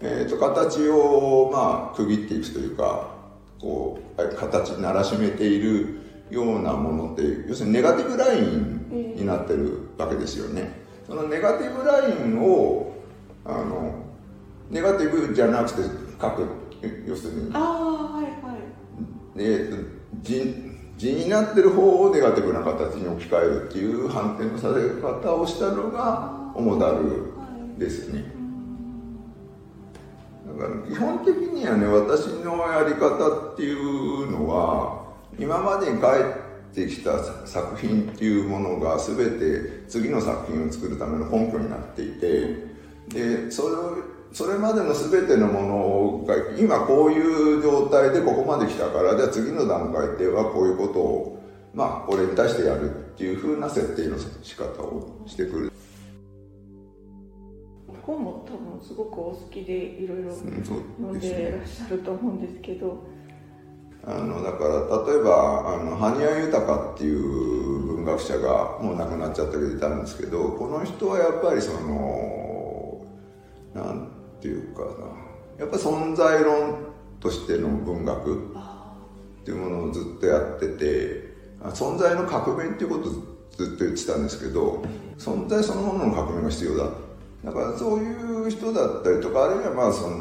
[0.00, 3.14] えー、と形を、まあ、区切っていくというか
[3.60, 6.00] こうあ形にならしめている
[6.30, 10.82] ようなものって要するにネガティブラインになってるわけですよね。
[11.06, 12.94] そのネガティブラインを
[13.44, 13.94] あの
[14.70, 15.82] ネガティブじゃなくて
[16.20, 16.46] 書く。
[17.06, 17.50] 要するに。
[17.52, 18.32] ああはいはい。
[19.36, 27.32] えーと字字になってる方をネガティブな形に置き換えるっていう反転のさせ方をしたのが主だる
[27.78, 28.24] ですね。
[30.46, 35.03] だから基本的にはね私のやり方っていうのは
[35.38, 42.74] 今までに帰ってきた作品っていうものが全て次の作品を作るための根拠になっていて
[43.08, 43.96] でそれを
[44.32, 51.42] それまでの全てのものが今こういう状態でここまで来たからじゃあ次の段階ではこういうことを
[51.72, 55.74] まあこれに対してやるっていう風な設定の仕方をしてくる。
[58.04, 63.02] 本も多分すごくお好きでいろいろ読んでらっしゃると思うんですけど
[64.06, 73.06] あのだから例えばあの埴谷豊っていう文学者がもう亡くなっちゃったけどいたんですけどこの人はやっぱりその
[73.74, 74.08] なん
[74.40, 75.24] ていうかな。
[75.58, 76.78] やっぱ存在論
[77.20, 81.34] としての文学っていうものをずっとやってて
[81.70, 84.82] 存在の革命っていうことをずっと言ってたんですけど
[85.16, 86.90] 存在そのものの革命が必要だ。
[87.44, 90.16] だからそういう人だったりとかあるいはまあその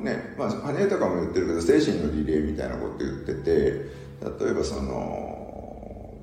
[0.00, 6.14] ねまあ羽根とかも言ってるけど精神のリレーみたいなこと言ってて例えばその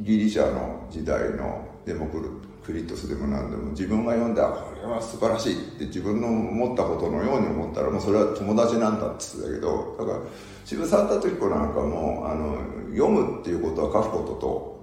[0.00, 10.18] ギリシャの時代のデモククリトスでも何でも自分が読んであこれは素晴らしいって自分の思ったことのように思ったらもうそれは友達なんだって言ってたけどだから
[10.64, 12.58] 渋沢達彦なんかもあの
[12.92, 14.80] 読むっていうことは書くことと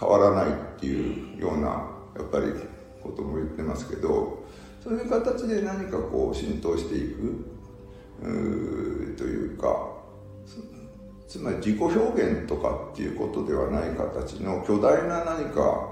[0.00, 1.68] 変わらないっていうような
[2.16, 2.46] やっぱり
[3.02, 4.37] ことも言ってますけど
[4.88, 7.44] そういう形で何かこう浸透していく
[9.18, 9.98] というか
[11.28, 15.90] つまり自己表現とかっていうことではない形の巨大な何か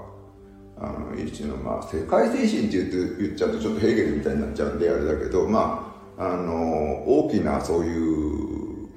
[0.79, 8.89] あの一のまあ世界精神って言って言っちゃうとちょっとヘーゲルみたいになっちゃうんであれだけどまああの大きなそういう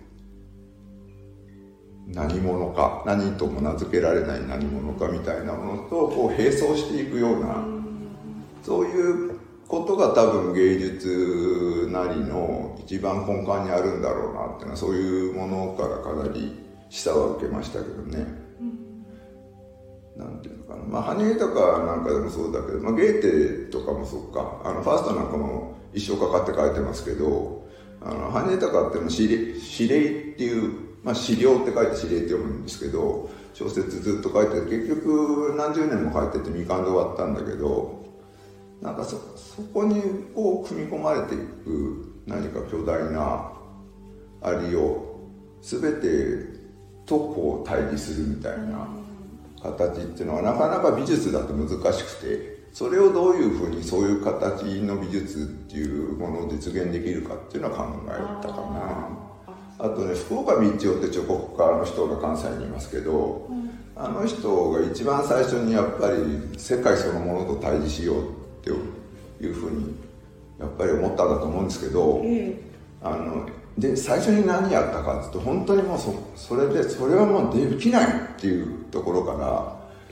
[2.06, 7.62] 何者か何とも名付けられない何者かみたいなものとこう並走していくような
[8.62, 9.29] そういう
[9.70, 18.26] ことが多分芸術なりの一番根幹にあるんだろうなっていうのはそういうものからかなり示唆は受けましたけどね。
[20.16, 20.83] なんていうのかな。
[20.83, 24.61] まあ羽とかなんかでもそうだけど、まあ、ゲーテとかもそっか。
[24.64, 27.64] あのファーストなんかも一生かかって書いてますけど
[28.02, 30.72] あの羽とかっていうのは指令っていう、
[31.04, 37.99] まあ、資料って書いて指令って読むんですけど小説ずっと書いて結局何十年も書いてて未完で終わったんだけど
[38.80, 40.02] なんかそそこに
[40.34, 43.52] こう組み込まれていく何か巨大な
[44.42, 45.20] ありを
[45.60, 46.60] 全て
[47.04, 48.88] とこう対峙するみたいな
[49.62, 59.30] 形っていうのはなかなか美術だと難しくてそれをどういうふうにそういう形の美術っていうものを実現できるかっていうのは考えたかな。
[59.78, 68.70] あとね福岡道夫って彫刻家の人が関西にいますけど、うん、あの人が一番最初にやっぱり世界そのものと対峙しようって
[69.44, 69.94] いうふうに
[70.59, 72.23] やっぱり思ったんだと思うんですけど、
[73.03, 79.33] あので最初に何やったかっていうと本当にもうそそれでそれはもうできないっていうところか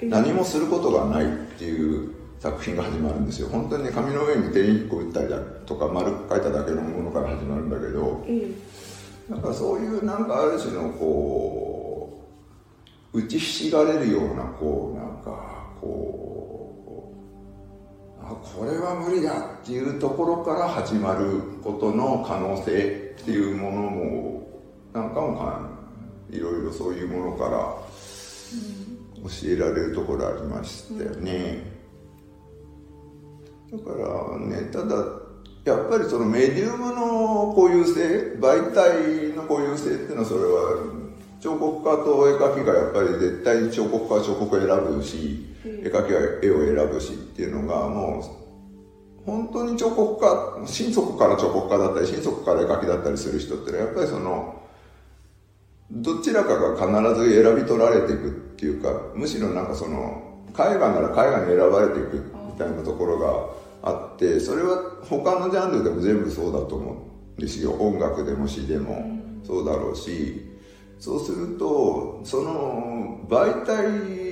[0.00, 3.48] ら何もすることがないっていう作品が始まるんですよ。
[3.48, 8.24] 本当にね紙の上に点1個打ったりだとか丸く書いただけのものから始まるんだけど、
[9.28, 12.24] なんかそういうなんかある種のこ
[13.12, 16.37] う打ちひしがれるようなこうなんかこうあ
[18.34, 24.62] これは無理だっていうところから始まることの可能性っていうものも
[24.92, 25.68] なんかもか
[26.30, 27.50] いろいろそういうものから
[29.22, 31.62] 教えられるところありましたよね、
[33.70, 34.96] だからねただ
[35.64, 40.98] やっぱりそのメディウムの固有性媒体の固有性っていうのはそれは
[41.40, 48.22] 彫刻家と絵描きがやっぱり絶対に彫刻家は彫刻を選ぶし、絵描きは絵を選ぶしっていうのがもう
[49.24, 54.62] 本当に彫刻家心底から彫刻家だったり心底から絵描きだったりする人ってのはやっぱりその
[55.90, 67.72] どちらかが必ず選び取られていくっていうかむしろなんかその絵画なら絵画に選ばれていくみたいなところがあってそれは他のジャンルでも全部そうだと思うんですよ。
[67.72, 69.18] 音楽でも詩でも。
[69.44, 70.44] そうだろうし。
[70.98, 74.27] そうするとその媒体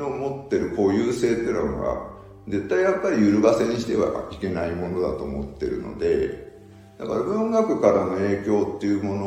[0.00, 2.10] の持ってる固有性っていうのが
[2.48, 6.50] 絶対やっぱり揺るがせにしてはいけないものだと思ってるので
[6.98, 9.26] だから文学からの影響っていうもの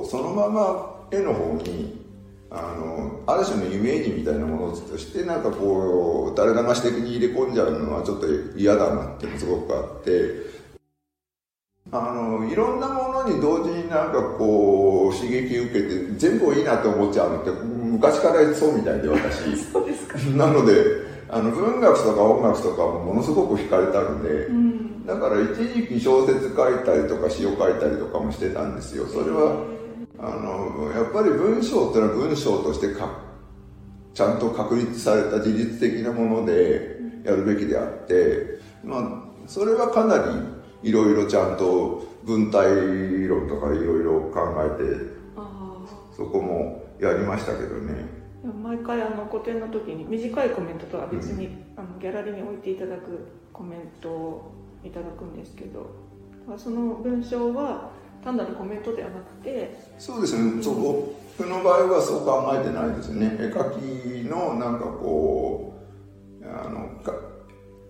[0.00, 2.02] をそのまま絵の方に
[2.50, 10.54] あのある種のイメージみたいなものとしてなんかこう垂れ流し的に入れ込んじゃうのはちょっと嫌だなっていうのすごくあって
[11.92, 19.54] あのいろんなものに同時になんかこう刺激受けて全部いいなって思っちゃうのって昔からそうみたいで私。
[20.36, 29.06] なのであの文学とか音楽とかもものすごく惹かれたので、うん、だから一時期小説書いたりとか詩を書いたりとかもしてたんですよ。
[29.06, 29.56] それは
[30.18, 33.08] あのやっぱり文章っていうのは文章としてか
[34.14, 40.18] ちゃんと確立された事実的なものでやるべきであって、まあ、それはかな
[40.82, 45.14] りいろいろちゃんと文体論とかいろいろ考えて
[46.16, 48.13] そこもやりましたけどね。
[48.52, 54.52] 毎回あの個展の時に短いコメントとは別に、あのギャラリーに置いていただくコメントを
[54.84, 55.90] いただくんですけど
[56.58, 57.90] その文章は
[58.22, 63.36] 単なるコメントではなくてそうですね、そ僕の場合はそう考えてないですね。
[63.40, 65.74] 絵描きのなんかこ
[66.42, 67.12] うあのか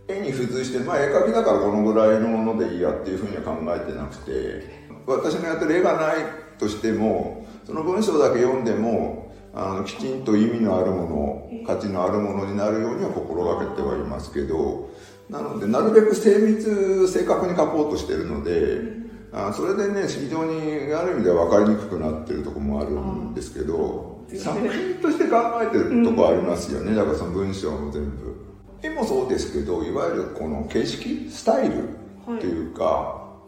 [0.09, 6.16] 絵に付随して、まあ、絵描きだからこのぐらいのものでいいやっていうふうには考えてなくて私のやってる絵がない
[6.59, 9.23] としてもその文章だけ読んでも
[9.55, 14.90] あのきちんと意味のあるもの価値のあるものになるようには心がけてはいますけど
[15.30, 19.05] なのでなるべく精密正確に書こうとしてるので。
[19.36, 28.44] あそれでね非常にある意味では分かりにくくなってるとこもあるんですけど作品として考えてるとこありますよね、うん、だからその文章も全部。
[28.80, 33.38] 絵もそうですけどいわゆるこの形式スタイルっていうか、は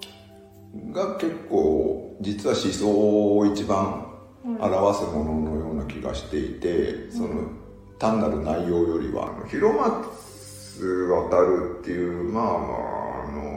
[0.75, 4.06] い、が結構実は思想を一番
[4.47, 7.51] 表すもののような気がしていて、その
[7.99, 13.57] 単なる内容よりは広松渡るっていうまあまああの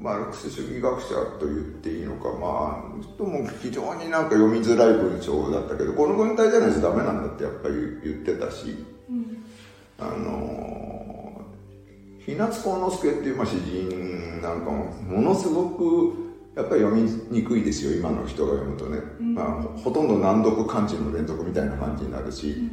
[0.00, 9.44] マルクス主義学者と言っていいのかまあ人も非常になんか読みづらい文章だったけどこの文体じゃないとダメなんだってやっぱり言ってたし、うん、
[9.98, 11.42] あの
[12.24, 16.25] 日夏幸之助っていう、詩人なんかもものすごく
[16.56, 22.70] やっぱり読みにくいですよ今の人が読むとね、うん、まあ、ほとんど難読漢字の連続みたいな感じになるし、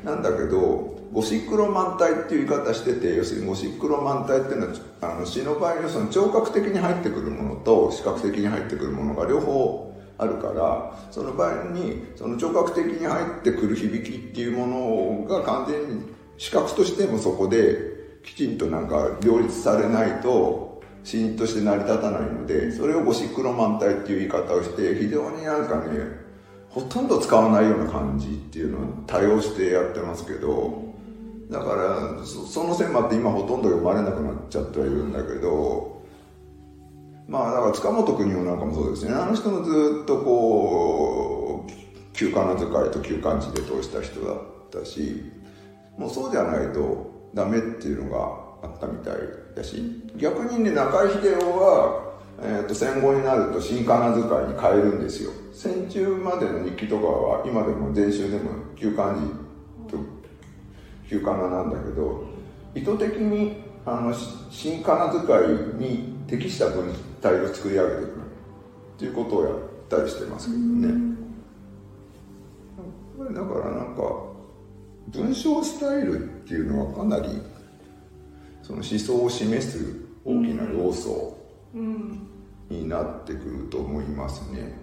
[0.00, 16.04] うん、なんだけどゴシックロマン体っていう言い方してて要するにゴシックロマン体っていうのはあの詩の場合はその聴覚的に入ってくるものと視覚的に入ってくるものが両方あるからその場合にその聴覚的に入ってくる響きっていうものが完全に
[16.36, 20.69] 視覚としてもそこできちんとなんか両立されないと
[21.04, 26.20] 詩として成り立たないのでそれをゴシックロマン体っていう言い方をして非常になんかね
[26.68, 30.90] ほとんど使わないような感じっていうのを多用してやってますけど
[31.50, 36.00] だからその線もあって今ほとんど読まれなくなっちゃってはいるんだけど
[37.26, 39.14] まあだから塚本邦夫なんかもそうですね。
[39.14, 41.72] あの人もずっとこう
[42.12, 44.36] 旧仮名遣いと旧漢字で通した人だっ
[44.70, 45.30] たし
[45.96, 49.14] もうそうじゃないとダメっていうのがあったみたい。
[49.54, 49.82] だし
[50.16, 55.30] 逆にね中井秀夫は、えー、と戦後になると新仮名遣いに変えるんですよ。
[55.52, 59.20] 戦中までの日記とかは今でも前週でも旧漢字
[59.90, 59.98] と
[61.08, 62.24] 旧仮名なんだけど
[62.74, 64.14] 意図的にあの
[64.50, 68.12] 新仮名遣いに適した文体を作り上げていくっ
[68.98, 69.54] ていうことをやっ
[69.88, 71.10] たりしてますけどね。
[73.32, 74.02] だからなんか
[75.08, 77.28] 文章スタイルっていうのはかなり
[78.70, 81.36] その思想を示す大きな要素
[82.68, 84.78] になってくると思いますね。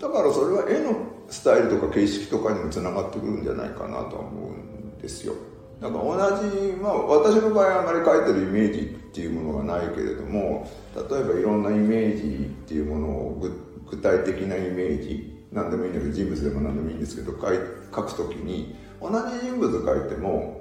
[0.00, 0.96] だからそれは絵の
[1.28, 5.34] スタイルとか形式とかにもつながってくるんじゃないかなとは思うんですよ
[5.80, 13.48] だから同じ、まあ、私の場合はあまり書いてるイメージっていうものがないけれども例えばいろんなイメージっていうものを
[13.86, 17.58] 具体的なイメージ何でもいいんだけど人物でも何でもいいんですけど書い
[17.94, 20.59] 書くときに同じ人物書いても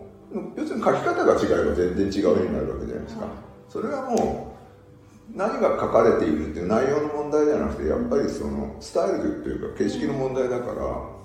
[0.56, 3.28] 要するに書き方が違えば全然違うようになるわけじゃないですか。
[3.68, 4.56] それはも
[5.34, 11.20] う何が書かれているっていう内容の問題じゃなくてやっぱりそのスタイルというか形式の問題だから。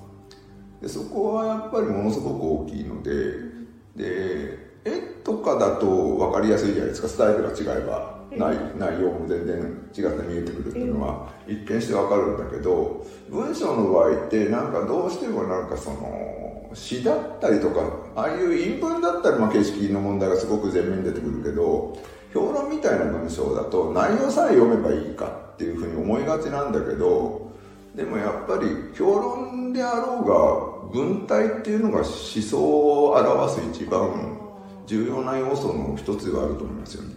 [0.81, 3.55] でそこはやっぱりものすごく大きいので。
[3.97, 7.09] で絵とかだと分かりやすいじゃないですか。
[7.09, 8.15] スタイルが違えば。
[8.33, 9.57] 内内容も全然
[9.97, 11.29] 違って見えてくるっていうのは。
[11.47, 16.44] 一見して分かるんだけど文章の場合ってなんかどうしてもなんかその
[16.75, 17.81] 詩だったりとか
[18.16, 21.97] ああいう韻文だったりまあ形式の問題がすごく前面に出てくるけど
[22.33, 27.53] 評論みたいな文章だと内容さえ読めばいいかっていうふうに思いがちなんだけど
[27.95, 34.41] でもやっぱり評論であろうが文体っていうのが思想を表す一番
[34.87, 37.14] 重要な要素の一つではあると思いますよね。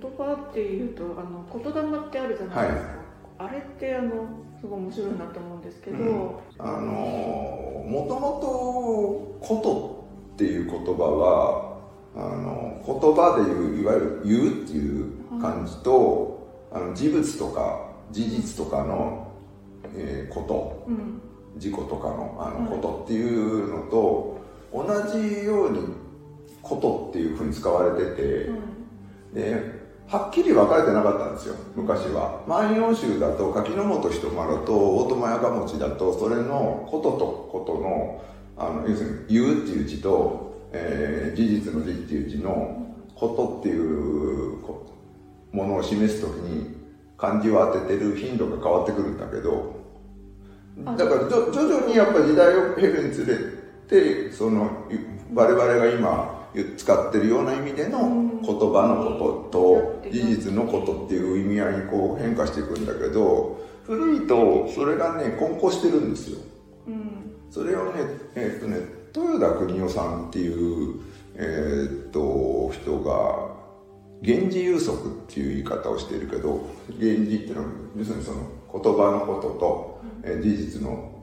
[0.00, 10.04] 言葉っていうとあの言霊ってあるじゃないですか、はい、あれってあのすごい面白いなと思うんですけど、うん、あのもともと「こと」
[10.34, 11.78] っていう言葉は
[12.14, 19.32] あの言葉でいういわゆる「言う」っていう感じと、あの事物とか事実とかの、
[19.96, 21.20] えー、こと、うん、
[21.56, 24.38] 事故とかのあのことっていうのと、
[24.72, 25.80] 同じように
[26.62, 38.22] ことっていうふうに使われてて、うん、ではっきり分かれてなかったんですよ昔は「万葉集」だと柿本人丸と大友やかもちだとそれのこととことの
[38.56, 44.58] あの要するに「言う」っていう字と、えー、事実の字っていう字の「こと」っていう
[45.52, 46.76] ものを示す時に
[47.16, 49.82] 漢字を当ててる頻度が変わってくるんだけど
[50.84, 53.36] だから徐々にやっぱ時代を経るにつれ
[53.88, 54.68] てその
[55.34, 56.41] 我々が今
[56.76, 66.38] 使ってるような意味での言葉のことと事実のことっていう意味合いにこう変化していくんだけど古いとそれがね混交してるんですよ。
[66.86, 68.02] うん、それをね
[68.34, 68.80] えー、っとね
[69.14, 71.00] 豊田邦夫さんっていう
[71.36, 73.52] えー、っと人が
[74.20, 78.38] 源氏有足っていう言い方をしているけど源氏っていうのは要するにその
[78.72, 81.22] 言葉のことと、えー、事実の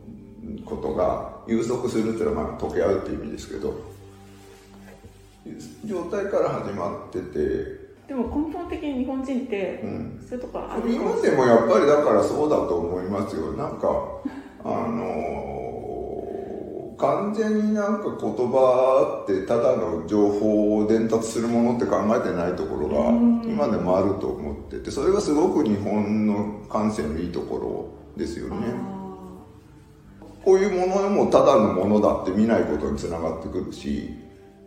[0.66, 3.89] ことが有足するっていうのはまあ溶け合うっていう意味ですけど
[5.86, 7.90] 状態から始まってて。
[8.08, 13.52] でも根本的に日本人って、うん、そういうとこある今でもやっぱりだからそうだと思いますよ。
[13.52, 13.88] なんか
[14.64, 15.60] あの
[16.98, 23.10] 完全になんか言葉ってただの情報を伝達するものって考えてないところが
[23.48, 28.68] 今でもあると思っててそれがすごく日本の感性のいいところですよね。
[30.44, 34.14] こういうものもただのものだって見ないことにつながってくるし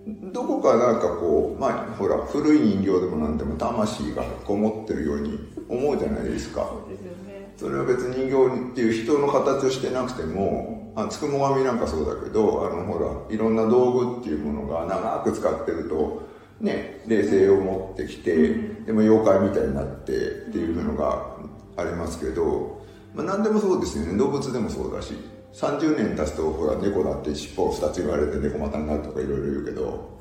[0.07, 5.39] どこかなんかこうまあほら古い人形でも何でも魂がこもってるように
[5.69, 6.67] 思うじゃないですか。
[6.69, 7.55] そうですよね。
[7.57, 12.99] それは別に人形っていう人の形をしてなくてもあつくも紙なんかそうだけどあのほ
[13.29, 16.29] らいろんな道具っていうものが長く使ってると
[16.61, 18.55] ね冷静を持ってきて
[18.87, 21.37] でも妖怪みたいになってっていうのが
[21.77, 22.85] ありますけど、
[23.15, 24.19] まあ、何でもそうですよね。
[24.19, 25.15] 動物でもそうだし
[25.53, 30.13] 30年経つとほら猫だって尻尾を2つ言われて猫股になるとかいろいろ言うけど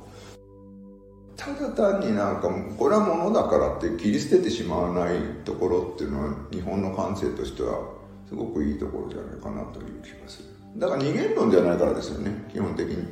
[1.38, 7.80] ただ単になんかこれはものだからって切り捨ててしまわないところっていうのは日本の感性としては
[8.28, 10.50] すごくいいところじゃないかなという気がする。
[10.80, 13.08] だから二元論じゃないからですよね基本的に。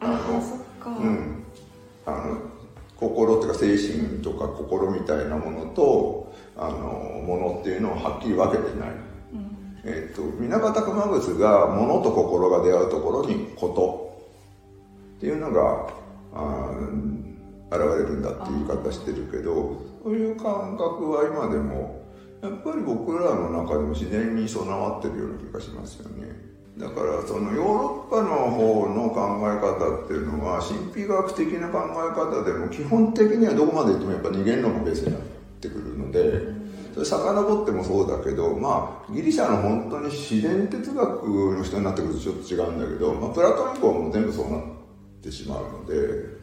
[0.00, 0.90] あのそっか。
[0.90, 1.44] うん。
[2.04, 2.52] あの
[2.96, 9.11] 心っていうか精神とか心みたいなものとあのものっていうのをはっきり分けてない、うん、
[9.84, 14.02] えっ、と水俣熊楠が物と心が出会うところにこと。
[15.22, 15.86] っていうのが
[16.34, 16.74] あ
[17.70, 22.02] 現れるんだっていう言い方してるけどそういう感覚は今でも
[22.42, 26.26] やっぱり僕らの中でも自然に備わってるような気がしますよね。
[26.76, 35.20] だからそのヨーロッパの方の考え方っていうのは神秘学的な考え方でも基本的にはどこまでいってもやっぱ二元論がベースになっ
[35.60, 36.61] てくるので
[36.92, 41.24] それ遡ってもそうだけどまあギリシャの本当に自然哲学
[41.56, 44.62] の人になってくるとちょっと違うんだけど、まあ、プラトン以降も全部そうなっ
[45.22, 46.42] てしまうので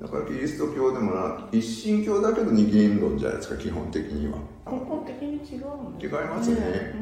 [0.00, 4.38] だからキリスト教でもな一神教だけど二元論じゃないですか基本的には。
[4.66, 6.94] 根本的に違うの違いますね、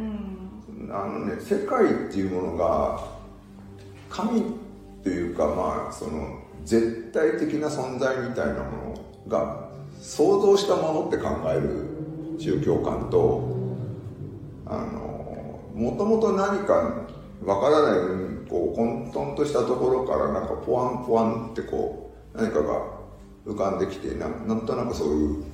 [0.78, 3.04] うん、あのね世界っていうものが
[4.10, 4.42] 神
[5.02, 8.94] というかまあその絶対的な存在みたいなも
[9.26, 9.68] のが
[10.00, 11.91] 想像したものって考える
[12.42, 13.56] 宗教観と
[14.66, 17.06] あのもともと何か
[17.44, 22.82] わからないこう混沌としたところからなんかポワンポワンってこう何かが
[23.46, 25.44] 浮かんできてななんとなくそういう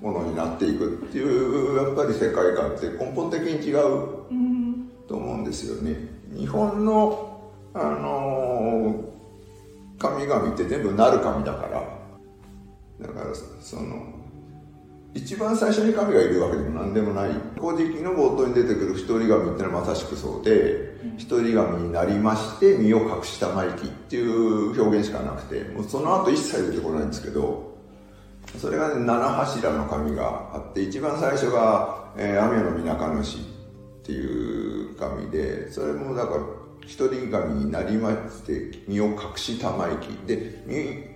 [0.00, 3.76] ものになっていくっていうやっぱり世界観って根本的に違う
[5.08, 5.96] と思うんですよね。
[6.32, 7.40] 日本の
[7.74, 11.82] あのー、神々って全部なる神だから
[13.00, 14.23] だからその
[15.14, 27.74] 一番最初に神がいるわけでも何でもない「古事記」の冒頭に出てくる一人神ってのはまさしくそうで一人神になりまして身を隠したまいきっていう表現しかなくてもうその後一切出てこないんですけど
[28.58, 33.40] それがね七柱の神があって一番最初が、えー、雨のみなか主っ
[34.02, 36.42] ていう神でそれもだから
[36.82, 40.08] 一人神になりまして身を隠したまいき。
[40.26, 40.62] で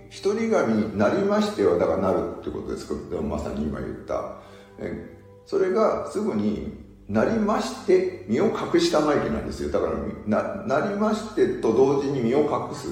[0.09, 4.37] 一人神になりましてはだからなるってことですけどまさに今言った。
[4.79, 9.71] えそれがすぐになりまして身を隠したまいきなんですよ。
[9.71, 9.93] だから
[10.27, 12.87] ななりましてと同時に身を隠す、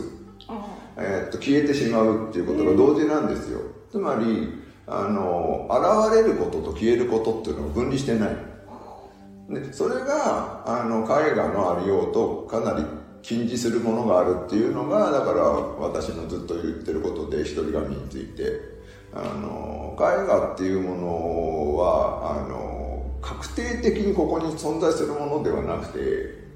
[0.97, 3.59] えー、っと消えてしまうっていうことが同時なんですよ、
[3.91, 4.53] つまり
[4.87, 8.35] あの現れることと消えることっていうのを分離してない。
[9.49, 12.83] でそれがあの絵画のありようとかなり
[13.21, 18.77] 禁じするものがあるっていうのがだから私のずっと言ってることで一人紙について。
[19.13, 26.47] あの絵画っていうものはあの確定的にここに存在するものではなくて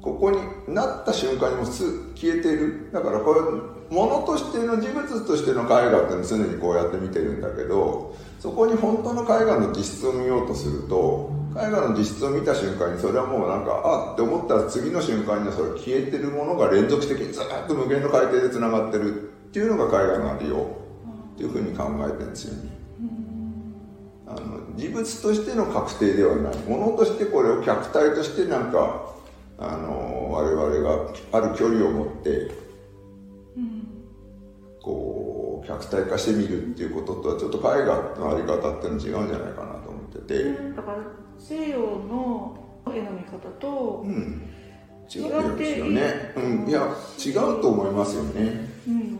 [0.00, 2.90] ここになった瞬間にもす消えてる。
[2.92, 3.40] だからこれ
[3.88, 20.66] 物としての事物としての絵画っての常にこうやって見てるんだけどそこに本当の絵画の実質を見ようとすると絵画の実質を見た瞬間にそれはもうなんかあって思ったら次の瞬間にそれ消えてるものが連続的にずっと無限の回転でつながってるっていうのが絵画のありよう
[21.34, 22.70] っていうふうに考えてるんですよね。
[24.26, 26.56] あの事物としての確定ではない。
[26.60, 29.12] ものとしてこれを客体としてなんか
[29.58, 32.50] あの我々がある距離を持って
[34.80, 40.44] こう客体化してみるっていうこととはちょっと絵画のあり方っていうのは違うんじゃないかなと思ってて、
[40.74, 40.98] だから
[41.38, 42.56] 西洋の
[42.86, 44.42] 絵の見方と、うん、
[45.08, 49.18] 違うんですよね、うん、いや違うと思いますよね、うん、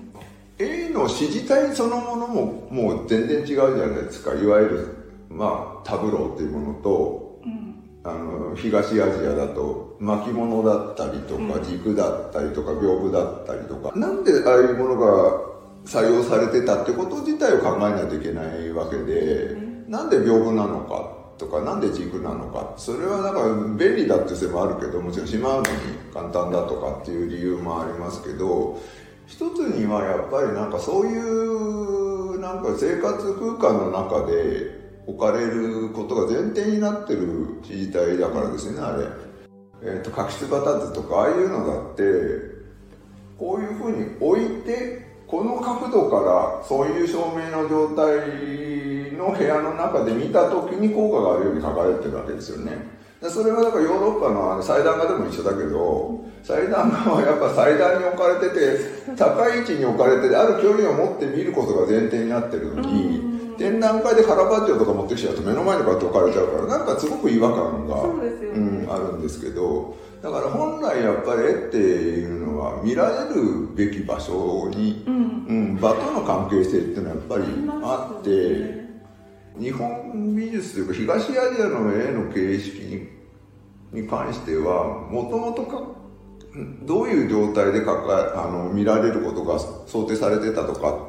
[0.58, 4.34] 絵の指示体そのものももう全然違うじゃないですか。
[4.34, 4.96] いわゆる
[5.28, 15.40] まあタブローっていうものと、うん、あの東アジアだと巻物だったりとか軸だったりとか屏風だったりとか、なんでああいうものが
[15.84, 19.56] 採用されてたってこと自体を考えないといけないわけで、
[19.88, 25.66] なんで屏風なのかとかなんで軸なのかそれはなんか便利だっていうせもあるけどもちろんしまうのに
[26.14, 28.80] 簡単だとかっていう理由もありますけど
[29.26, 37.26] 一つにはやっぱりなんかそういうなんか生活空間の中で置かれることが前提になってる
[37.68, 39.06] 自治体だからですねあれ。
[39.84, 42.02] えーと、角質バタ図とかああいうのだって
[43.36, 48.91] こういうふうに置いてこの角度からそういう照明の状態
[49.22, 53.02] の部屋の中で見た時に効果があるように書かれてるわけですよね。
[53.30, 58.78] それはだからヨーロッパのあの祭壇画でも一緒だけど祭壇画はやっぱ祭壇に置かれてて
[59.14, 77.44] 高い位置に置かれててある距離を持って見ることが前提になってるのに、展覧会でカラバッジョとか持ってきちゃうと目の前にこうやって置かれちゃうからなんかすごく違和感がう、ね、うん、あるんですけどだから本来やっぱり絵っていうのは見られるべき場所に、うん、うん、場との関係性っていうのはやっぱり
[77.82, 78.81] あって、
[79.58, 83.08] 日本美術というか東アジアの絵の形式
[83.92, 86.02] に関してはもともと
[86.82, 91.08] どういう状態でかかあの見られることが想定されてたとか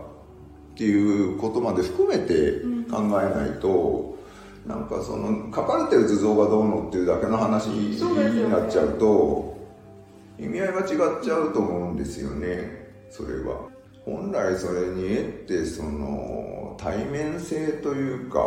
[0.73, 4.17] っていうことまで含めて考えないと、
[4.65, 9.57] うん、なんかその書かれてる図像がどうのっていうだけの話になっちゃうと
[10.39, 10.87] 意味合いが違っ
[11.23, 13.72] ちゃうと思うんですよねそれは。
[14.05, 18.39] 本来それに絵ってその対面性というか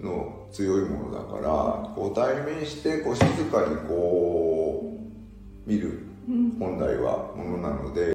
[0.00, 4.96] の強いものだからこう対面してこう静かにこ
[5.66, 6.06] う見る
[6.58, 8.14] 本来はものなので。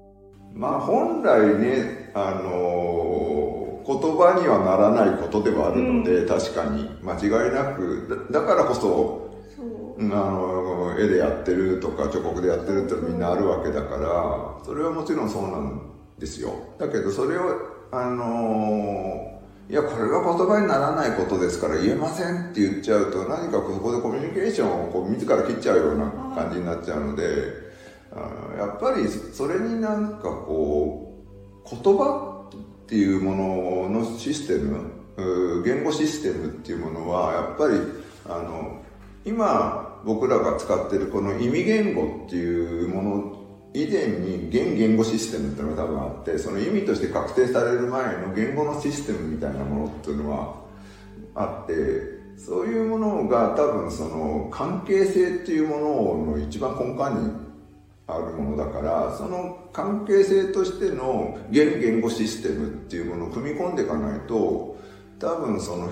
[0.52, 6.88] まあ本来ねあの言葉にはならないことではあるので、うん、確かに。
[7.02, 8.28] 間違いなく。
[8.30, 9.30] だからこそ
[9.98, 15.82] あの絵でやってるとか彫刻でやってるってみんなあるわけだからそれはもちろんそうなん
[16.20, 17.42] ですよだけどそれを
[17.90, 27.70] あのいやこれは言葉にならないことですから言えませんって言っちゃうと何かここでコミュニケーションをこう自ら切っちゃうような感じになっちゃうので。
[28.12, 31.14] あのやっぱりそれになんかこ
[31.64, 37.78] う言葉っていうもののシステム言語システムっていうものはやっぱり
[38.26, 38.82] あの
[39.24, 43.39] 今僕らが使ってるこの意味言語っていうもの
[43.72, 50.56] 以前に現言語システムっていうのが多分あってその意味として確定される前の言語のシステムみたいなものっていうのは
[51.34, 57.50] あってそういうものが多分その関係性っていうものの一番根幹に
[58.08, 64.76] あるものだからその関係性としての現言語システムっていうものを組み込んでいかないと
[65.20, 65.90] 多分その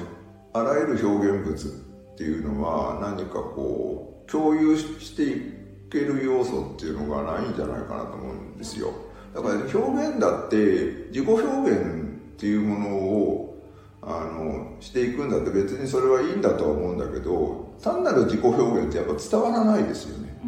[0.53, 5.58] あらゆる表現物っていうのは何かこう共有していく
[5.91, 8.93] ける要素っていうのがないんじゃないかなと思うんですよ。
[9.35, 13.63] だから表現だって自己表現っていうものを
[14.03, 20.41] あのしていくんだって別にそれはいいんだとは思うんだけど単なる自己表現ってやっぱ伝わらないですよね、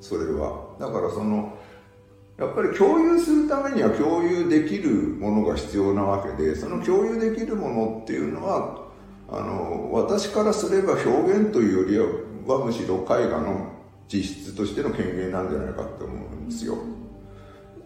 [0.00, 0.70] それは。
[0.78, 1.58] だからその
[2.38, 8.86] やっぱり共有するためには共有できるものが必要なわけでその共有できるものっていうのは
[9.28, 12.12] あの私からすれば表現というよ
[12.46, 13.79] りはむしろ絵画の
[14.12, 16.76] 実質としての権限なんじゃないかって思うんですよ。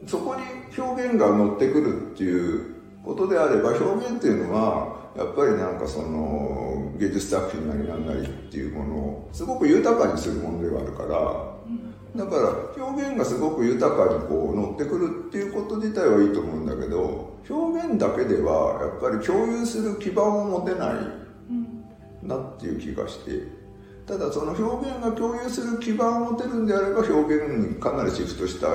[0.07, 0.43] そこに
[0.77, 12.37] 表現が乗ってくるっていうことであれば表現っていうのはやっぱりなんかその芸術作品なりなんなりっていうものをすごく豊かにするものではあるからだか
[12.77, 23.64] ら表現がすごく豊かにこう乗ってくるっていうこと自体はいいと思うんだけど表現だけではやっぱり共有する基盤を持てないなっていう気がして
[24.07, 28.69] ただその表現が共有する基盤を持てるんであれば表現にかなりシフトした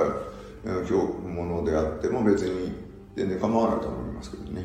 [0.64, 2.72] ものであっても別に
[3.16, 4.64] 全然構わないと思いますけどね。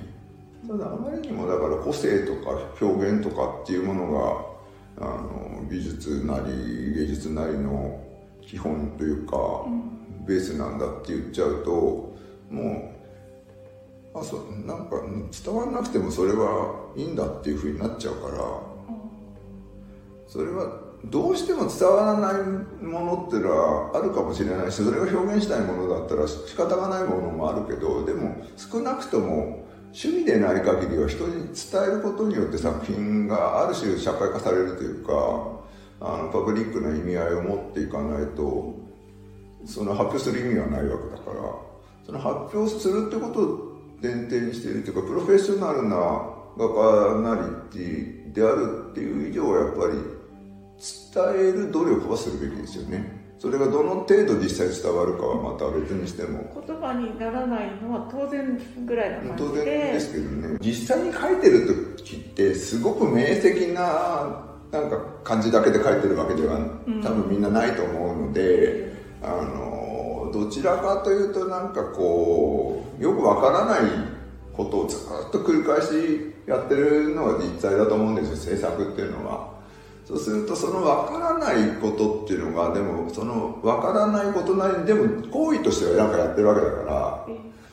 [0.68, 4.11] ただあまりにもだから個性とか表現とかっていうもの
[4.97, 8.01] があの美術なり芸術なりの
[8.41, 9.66] 基本というか、
[10.26, 12.16] ベースなんだって言っちゃうと
[12.49, 12.93] も
[14.13, 14.95] うあそなんか
[15.45, 18.74] 伝わらなくてもそれはいいんだっていうふうになっちゃうから、
[20.36, 35.13] それはどうしても伝わらないものっていうのはあるかもしれないしそれが表現したいものだったら仕方がないものもあるけどでも少なくとも趣味でない限りは人に伝えることによって作品がある種社会化されるというか
[36.01, 38.75] あのパブリックな意味合いを持っていかないと
[39.65, 41.38] その発表する意味はないわけだから
[42.05, 45.95] その発表するってことを前提にしているというかプロフェッショナルな
[46.57, 47.36] 画家な
[47.73, 50.24] りであるっていう以上はやっぱり
[50.80, 53.26] 伝える努力はするべきですよね。
[53.38, 66.57] それがどの程度実際伝わるかはまた別にしても言葉にならないのは当然ぐらいの当然ですけどね実際に書いてる時ってすごく明晰ななんか感じだけで書いてるわけでは
[67.03, 73.82] 多分みんなないと思うので、うん、あのどちらかというとなんかこうよくわからない
[74.53, 79.55] ことをずっと繰り返しやってるのが実際だと思うんですよ制作っていうのは。
[80.06, 87.28] そうするとその分からないことっていうのがでもその分からないことなりにでも行為としては何かやってるわけだから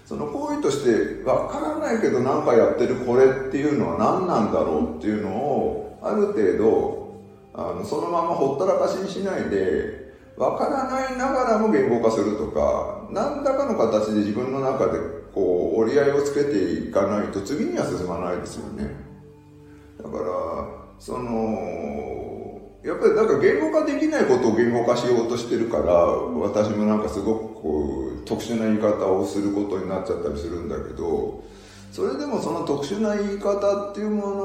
[0.07, 7.23] その行為として分からないけど何かやってるこれっていうのは何なんだろうっていうのをある程度
[7.55, 10.03] あのそのままほったらかしにしないで
[10.39, 14.99] 分からないながらも言語化するとか何らかの形で自分の中で
[15.35, 18.89] こう折り合いをつけていかないと次には進まないですよね。
[19.99, 31.43] だからそのやっぱりなんか言語化できないことを言語化しようとしてるから私もなんかすごくこう特殊な言い方をすることになっちゃったりするんだけど
[31.91, 34.45] それでもその特殊な言い方っていうもの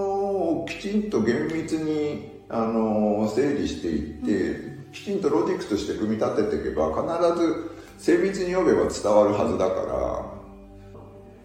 [0.61, 10.25] をきちんと厳密にあの整理していってきちんとロジックとして組み立てていけば必ず精密に読めば伝わるはずだから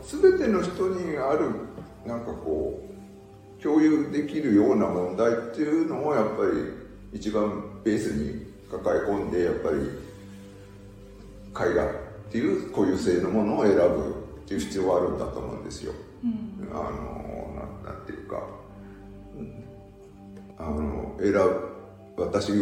[0.06, 1.50] 全ての人にある
[2.06, 2.91] なんかこう
[3.62, 6.44] 共有できるような問題っていうのをやっぱ
[7.12, 9.76] り一番ベースに抱え込んでやっぱり
[11.70, 11.88] 絵画っ
[12.30, 15.92] ていう固有性のものを選ぶっていう必要はあるんだと思うんですよ。
[16.24, 16.88] うん、あの
[17.84, 18.42] ななんていうか
[20.58, 21.72] あの選ぶ
[22.16, 22.52] 私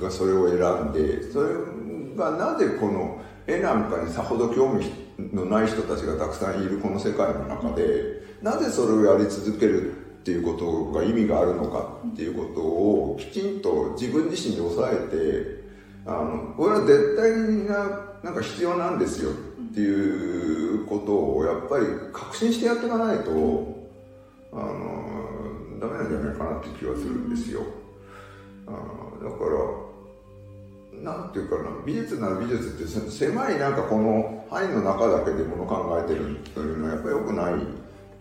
[0.00, 1.54] がそれを選んでそれ
[2.16, 4.90] がなぜこの絵なんかにさほど興味
[5.32, 15.62] のない人たちがたくさんいるこの世界の中でなぜそれをやり続けるっていうことが意味があるのかっていうことをきちんと自分自身で抑えて
[16.04, 17.30] あのこれは絶対
[17.68, 23.30] ななんか必要なんですよっていうことをやっぱり確信してやっていかないと
[24.52, 27.60] あのダメなんじゃないかなって気はするんですよ。
[28.66, 28.72] あ
[29.22, 29.44] だか
[31.04, 37.54] らなんていうかな美術なら美術って狭いなんかこの範囲の中だけでもの考えてるというのはやっぱりよくない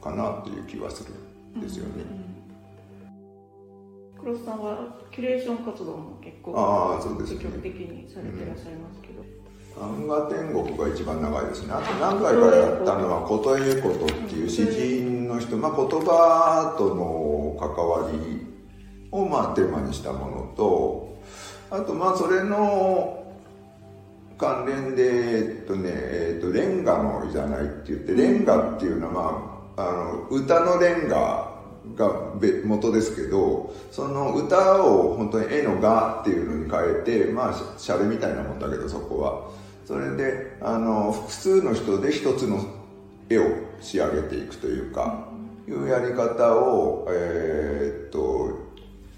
[0.03, 1.24] かなっていう気はする。
[1.61, 2.03] ですよね。
[4.19, 9.23] 黒須さんはキュレーション活動も結構あそうです、積極的にされていらっしゃいますけど。
[9.75, 11.73] 漫画天国が一番長いですね。
[11.73, 18.47] あと何回かやったのは、琴恵ことっていう詩人の人、まあ、言葉との関わり
[19.11, 21.17] をまあテーマにしたものと、
[21.69, 23.25] あとまあそれの
[24.37, 31.53] 関連で、えっとね、えっと、レンガのじゃないって言って、レンガっていうのはまあ、あの歌のレンガ
[31.95, 32.33] が
[32.65, 39.65] 元ですけどその歌を本当に絵の「画」っていうのに変えてまあシャレみたいなもんだけどそこは。
[39.85, 42.59] それであの複数の人で一つの
[43.29, 43.43] 絵を
[43.79, 45.27] 仕上げていくというか
[45.67, 48.65] いうやり方をえー、っと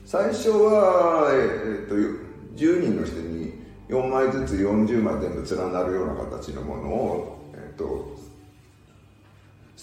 [0.05, 1.95] 最初は、えー、っと
[2.57, 3.53] 10人の人に
[3.87, 8.16] 4枚ずつ40枚全部連なるような形のものを、えー、っと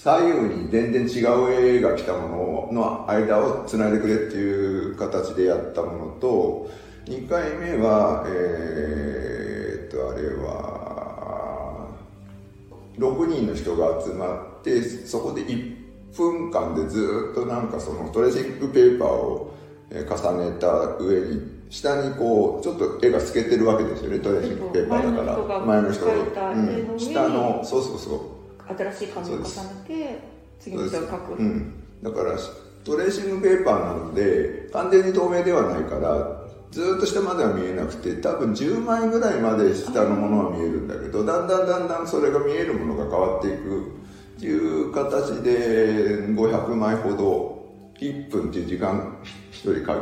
[0.05, 6.71] 左右に全然違う絵が来たものの間をつないでくれっていう形でやったものと
[7.07, 11.89] 2回目はえー、っとあれは
[12.99, 15.75] 6人の人が集まってそこで1
[16.15, 19.55] 分間でずっとなんかそのトレーシングペーパーを
[19.89, 25.61] 重ねた上に下にこうちょっと絵が透けてるわけですよねトレーシングペーパーだから。
[25.61, 28.34] 前の人が、うん、下のそうそうそう
[28.69, 29.45] 新しい紙を重ね
[29.87, 30.19] て
[30.59, 32.39] 次の人を書く、うん、だから
[32.85, 44.05] トレーシングペーパーなので完全に透明ではないからずっと下までは見えなくて多分10枚ぐらいまで下のものは見えるんだけどだんだんだんだんそれが見えるものが変わっていく
[44.37, 47.55] っていう形で500枚ほど
[48.01, 49.19] 1分っていう時間
[49.53, 49.97] 1人か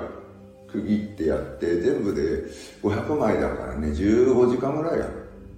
[0.69, 2.45] 区切ってやって全部で
[2.83, 5.09] 500枚だからね15時間ぐらいやっ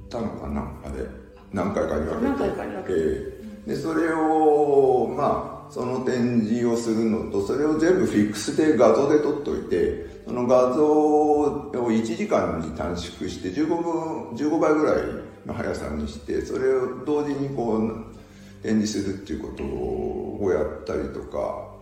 [0.09, 1.24] たのかなあれ。
[1.55, 2.23] 何回かに分けて。
[2.25, 15.03] 何回かに分けて、でそれをままあその展示をするのとそれを全部フィックスで画像で撮っておいてその画像を1時間に短縮して15分15倍ぐらい
[15.47, 21.75] の速さにしてそれを同時にこう展示するっていうことをやったりとか。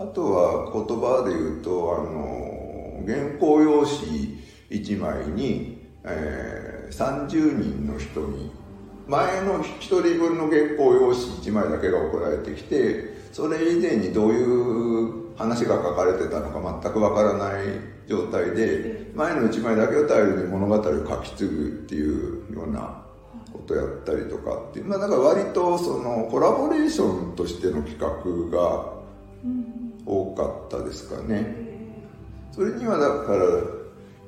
[0.00, 4.38] あとは言葉で言うとあの原稿用紙
[4.70, 8.52] 1枚に、えー、30人の人に
[9.08, 17.64] 前の1人分の原稿用紙1枚だけが送られてきてそれ以前にどういう話が書かれてたのか全くわからない
[18.06, 23.02] 状態で前の1枚だけを頼りに物語を書き継ぐっていうような
[23.52, 28.92] ことやったりとかっていうまあだから割とそのコラボレーションとしての企画が
[30.04, 31.68] 多かったですかね。
[32.50, 33.44] それにはだから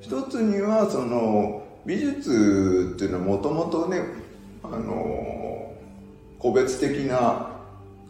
[0.00, 4.02] 一つにはその美術っていうのはもともとね
[4.72, 5.72] あの
[6.38, 7.50] 個別的な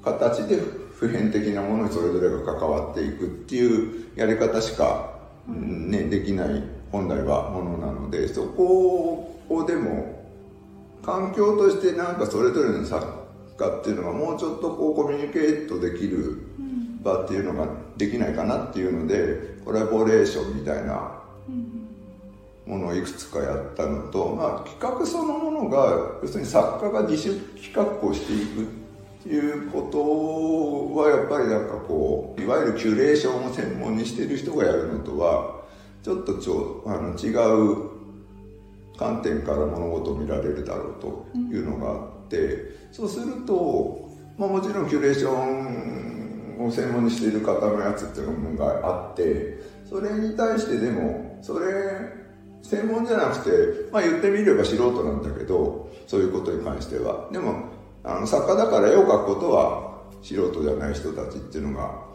[0.05, 0.57] 形で
[0.95, 10.21] 普遍的なものにそれぞれが関わっていくっていうやり方しか、ね、できない本来はものなのでそこをでも
[11.03, 13.07] 環境としてなんかそれぞれの作
[13.57, 16.39] 家っていうのがもうちょっとこうコミュニケートできる
[17.03, 21.21] 場っていうのができないかなっていうのでコラボレーションみたいな
[22.71, 28.66] ものをいくつかやったのと、まあ、企画そのものが要するに作家が自主企画をしていくっ
[29.25, 35.62] ていうことはやっぱりなんかこういわゆるキュレーションを専門にしている人がやるのとは
[36.05, 37.91] ちょっとちょあの違う
[38.97, 42.59] 観点から物事を見られるだろうというのがあって、
[42.93, 49.59] そうすると、まあ、もちろんキュレーションを専門にしている方のやつっていうのがあって
[49.89, 52.20] それに対してでもそれ
[52.63, 57.65] 専門じゃなくて、まあ、言ってみれば素人なんだけどそういうことに関してはでも
[58.05, 59.91] あの作家だから絵を描くことは
[60.23, 62.11] 素人じゃない人たちっていうのが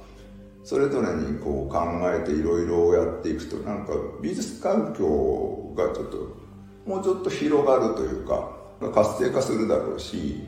[0.64, 1.80] それぞれにこう考
[2.12, 6.36] えていろいろやっていくとなんか美術環境がちょっと
[6.86, 8.52] もうちょっと広がるというか
[8.94, 10.44] 活性化するだろうし、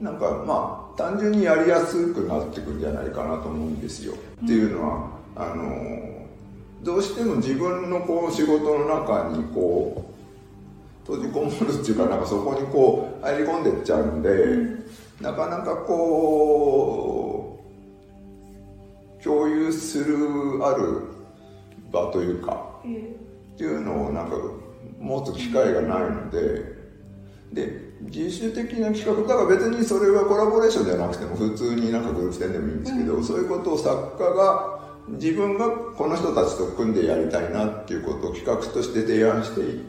[0.00, 4.14] うん、なんかまあ単純にやりやすくなってくんじゃないかなと思うんですよ。
[4.42, 6.13] っていうのはあの
[6.84, 10.04] どうしても自分のこう仕事の中にこ
[11.06, 14.84] う閉じこもるっていうかなんかそこにこう入り込んでっちゃうんで、うん、
[15.20, 17.58] なかなかこ
[19.18, 20.16] う共有する
[20.62, 21.02] ある
[21.90, 24.36] 場というか、っていうのをなんか
[24.98, 26.74] 持つ機会がないので
[27.52, 39.80] で自主的な企画だから別にそれはコラボレーションじゃなくても普通になんかグループ戦でもいいんですけど、うん、そういうことを作家が自分がこの人たちと組んでやりたいなっていうことを企画として提案していっ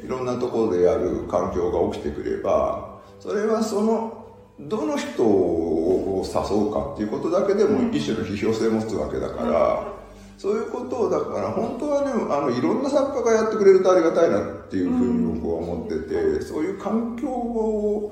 [0.00, 4.26] ていろんなところでやる環境が起きてくればそれはその
[4.58, 10.00] どの人を誘うかっていうことだけでも一種の批評性を持つわけだから。
[10.40, 18.10] そういうことをだから本当はねあのいろんな作家がやってくれるとありがたいなっていうふうに僕は思ってて、そういう環境を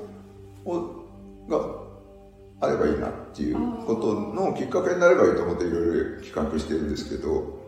[1.49, 1.88] が
[2.61, 3.57] あればいいなっていう
[3.87, 7.59] ことのきっかけになればいいと思っていろいろ企画してるんですけど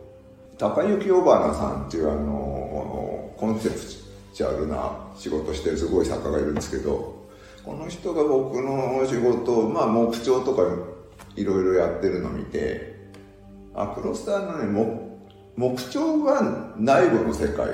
[0.59, 3.77] 高雪尾花さんっていうあのコンセプ
[4.35, 7.27] チュアルな仕事してるすごい作家がいるんですけど
[7.65, 10.63] この人が僕の仕事まあ木彫とか
[11.37, 13.11] いろいろやってるのを見て
[13.75, 15.11] あクロスターのね
[15.57, 17.67] 木彫が内部の世界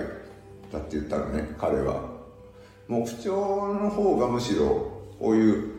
[0.72, 2.16] だって言ったのね彼は。
[2.88, 3.32] 木彫
[3.74, 5.75] の方がむしろこういう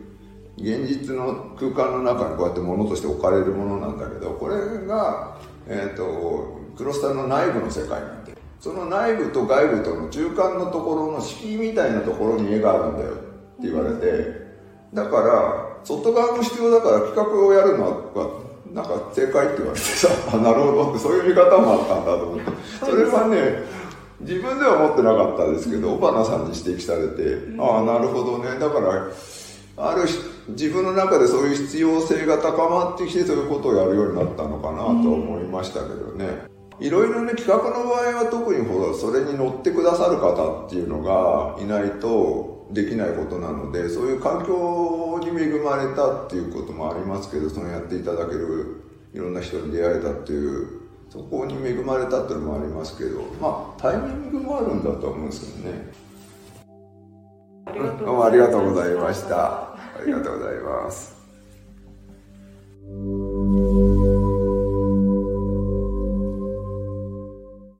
[0.57, 5.37] 現実の空間の中にこうやって物として置かれるものなんだけどこれが、
[5.67, 13.23] えーと、クロスターの内部の世界なんでその内部と外部との中間のところの敷居みたいなところに絵があるんだよって
[13.61, 14.47] 言われて
[14.93, 22.51] だから外側も必要だから企画をやるのはなんか正解って言われてさ あなるほどってそういう見方もあったんだと思って。
[22.83, 23.63] それはね
[24.19, 28.57] 自分では思ってなかったですけど尾花さんに指摘されて、ああなるほどね。
[28.59, 29.07] だから
[29.77, 36.47] ある人自分の中でそういう必要性が高まってきてそういうことをやるようになったのかなと思いましたけどね。
[36.79, 48.83] いろいろね企画の場合は特にほらそれに乗ってくださる方っていうのがいないとできないことなのでそういう環境に恵まれたっていうこともありますけどそのやっていただける
[49.13, 56.07] いろんな人に出会えたっていうそこに恵まれたっていうのもありますけどまあタイミングもあるんだと思うんですけどね。
[57.99, 61.15] どうもありがとうございましたありがとうございます。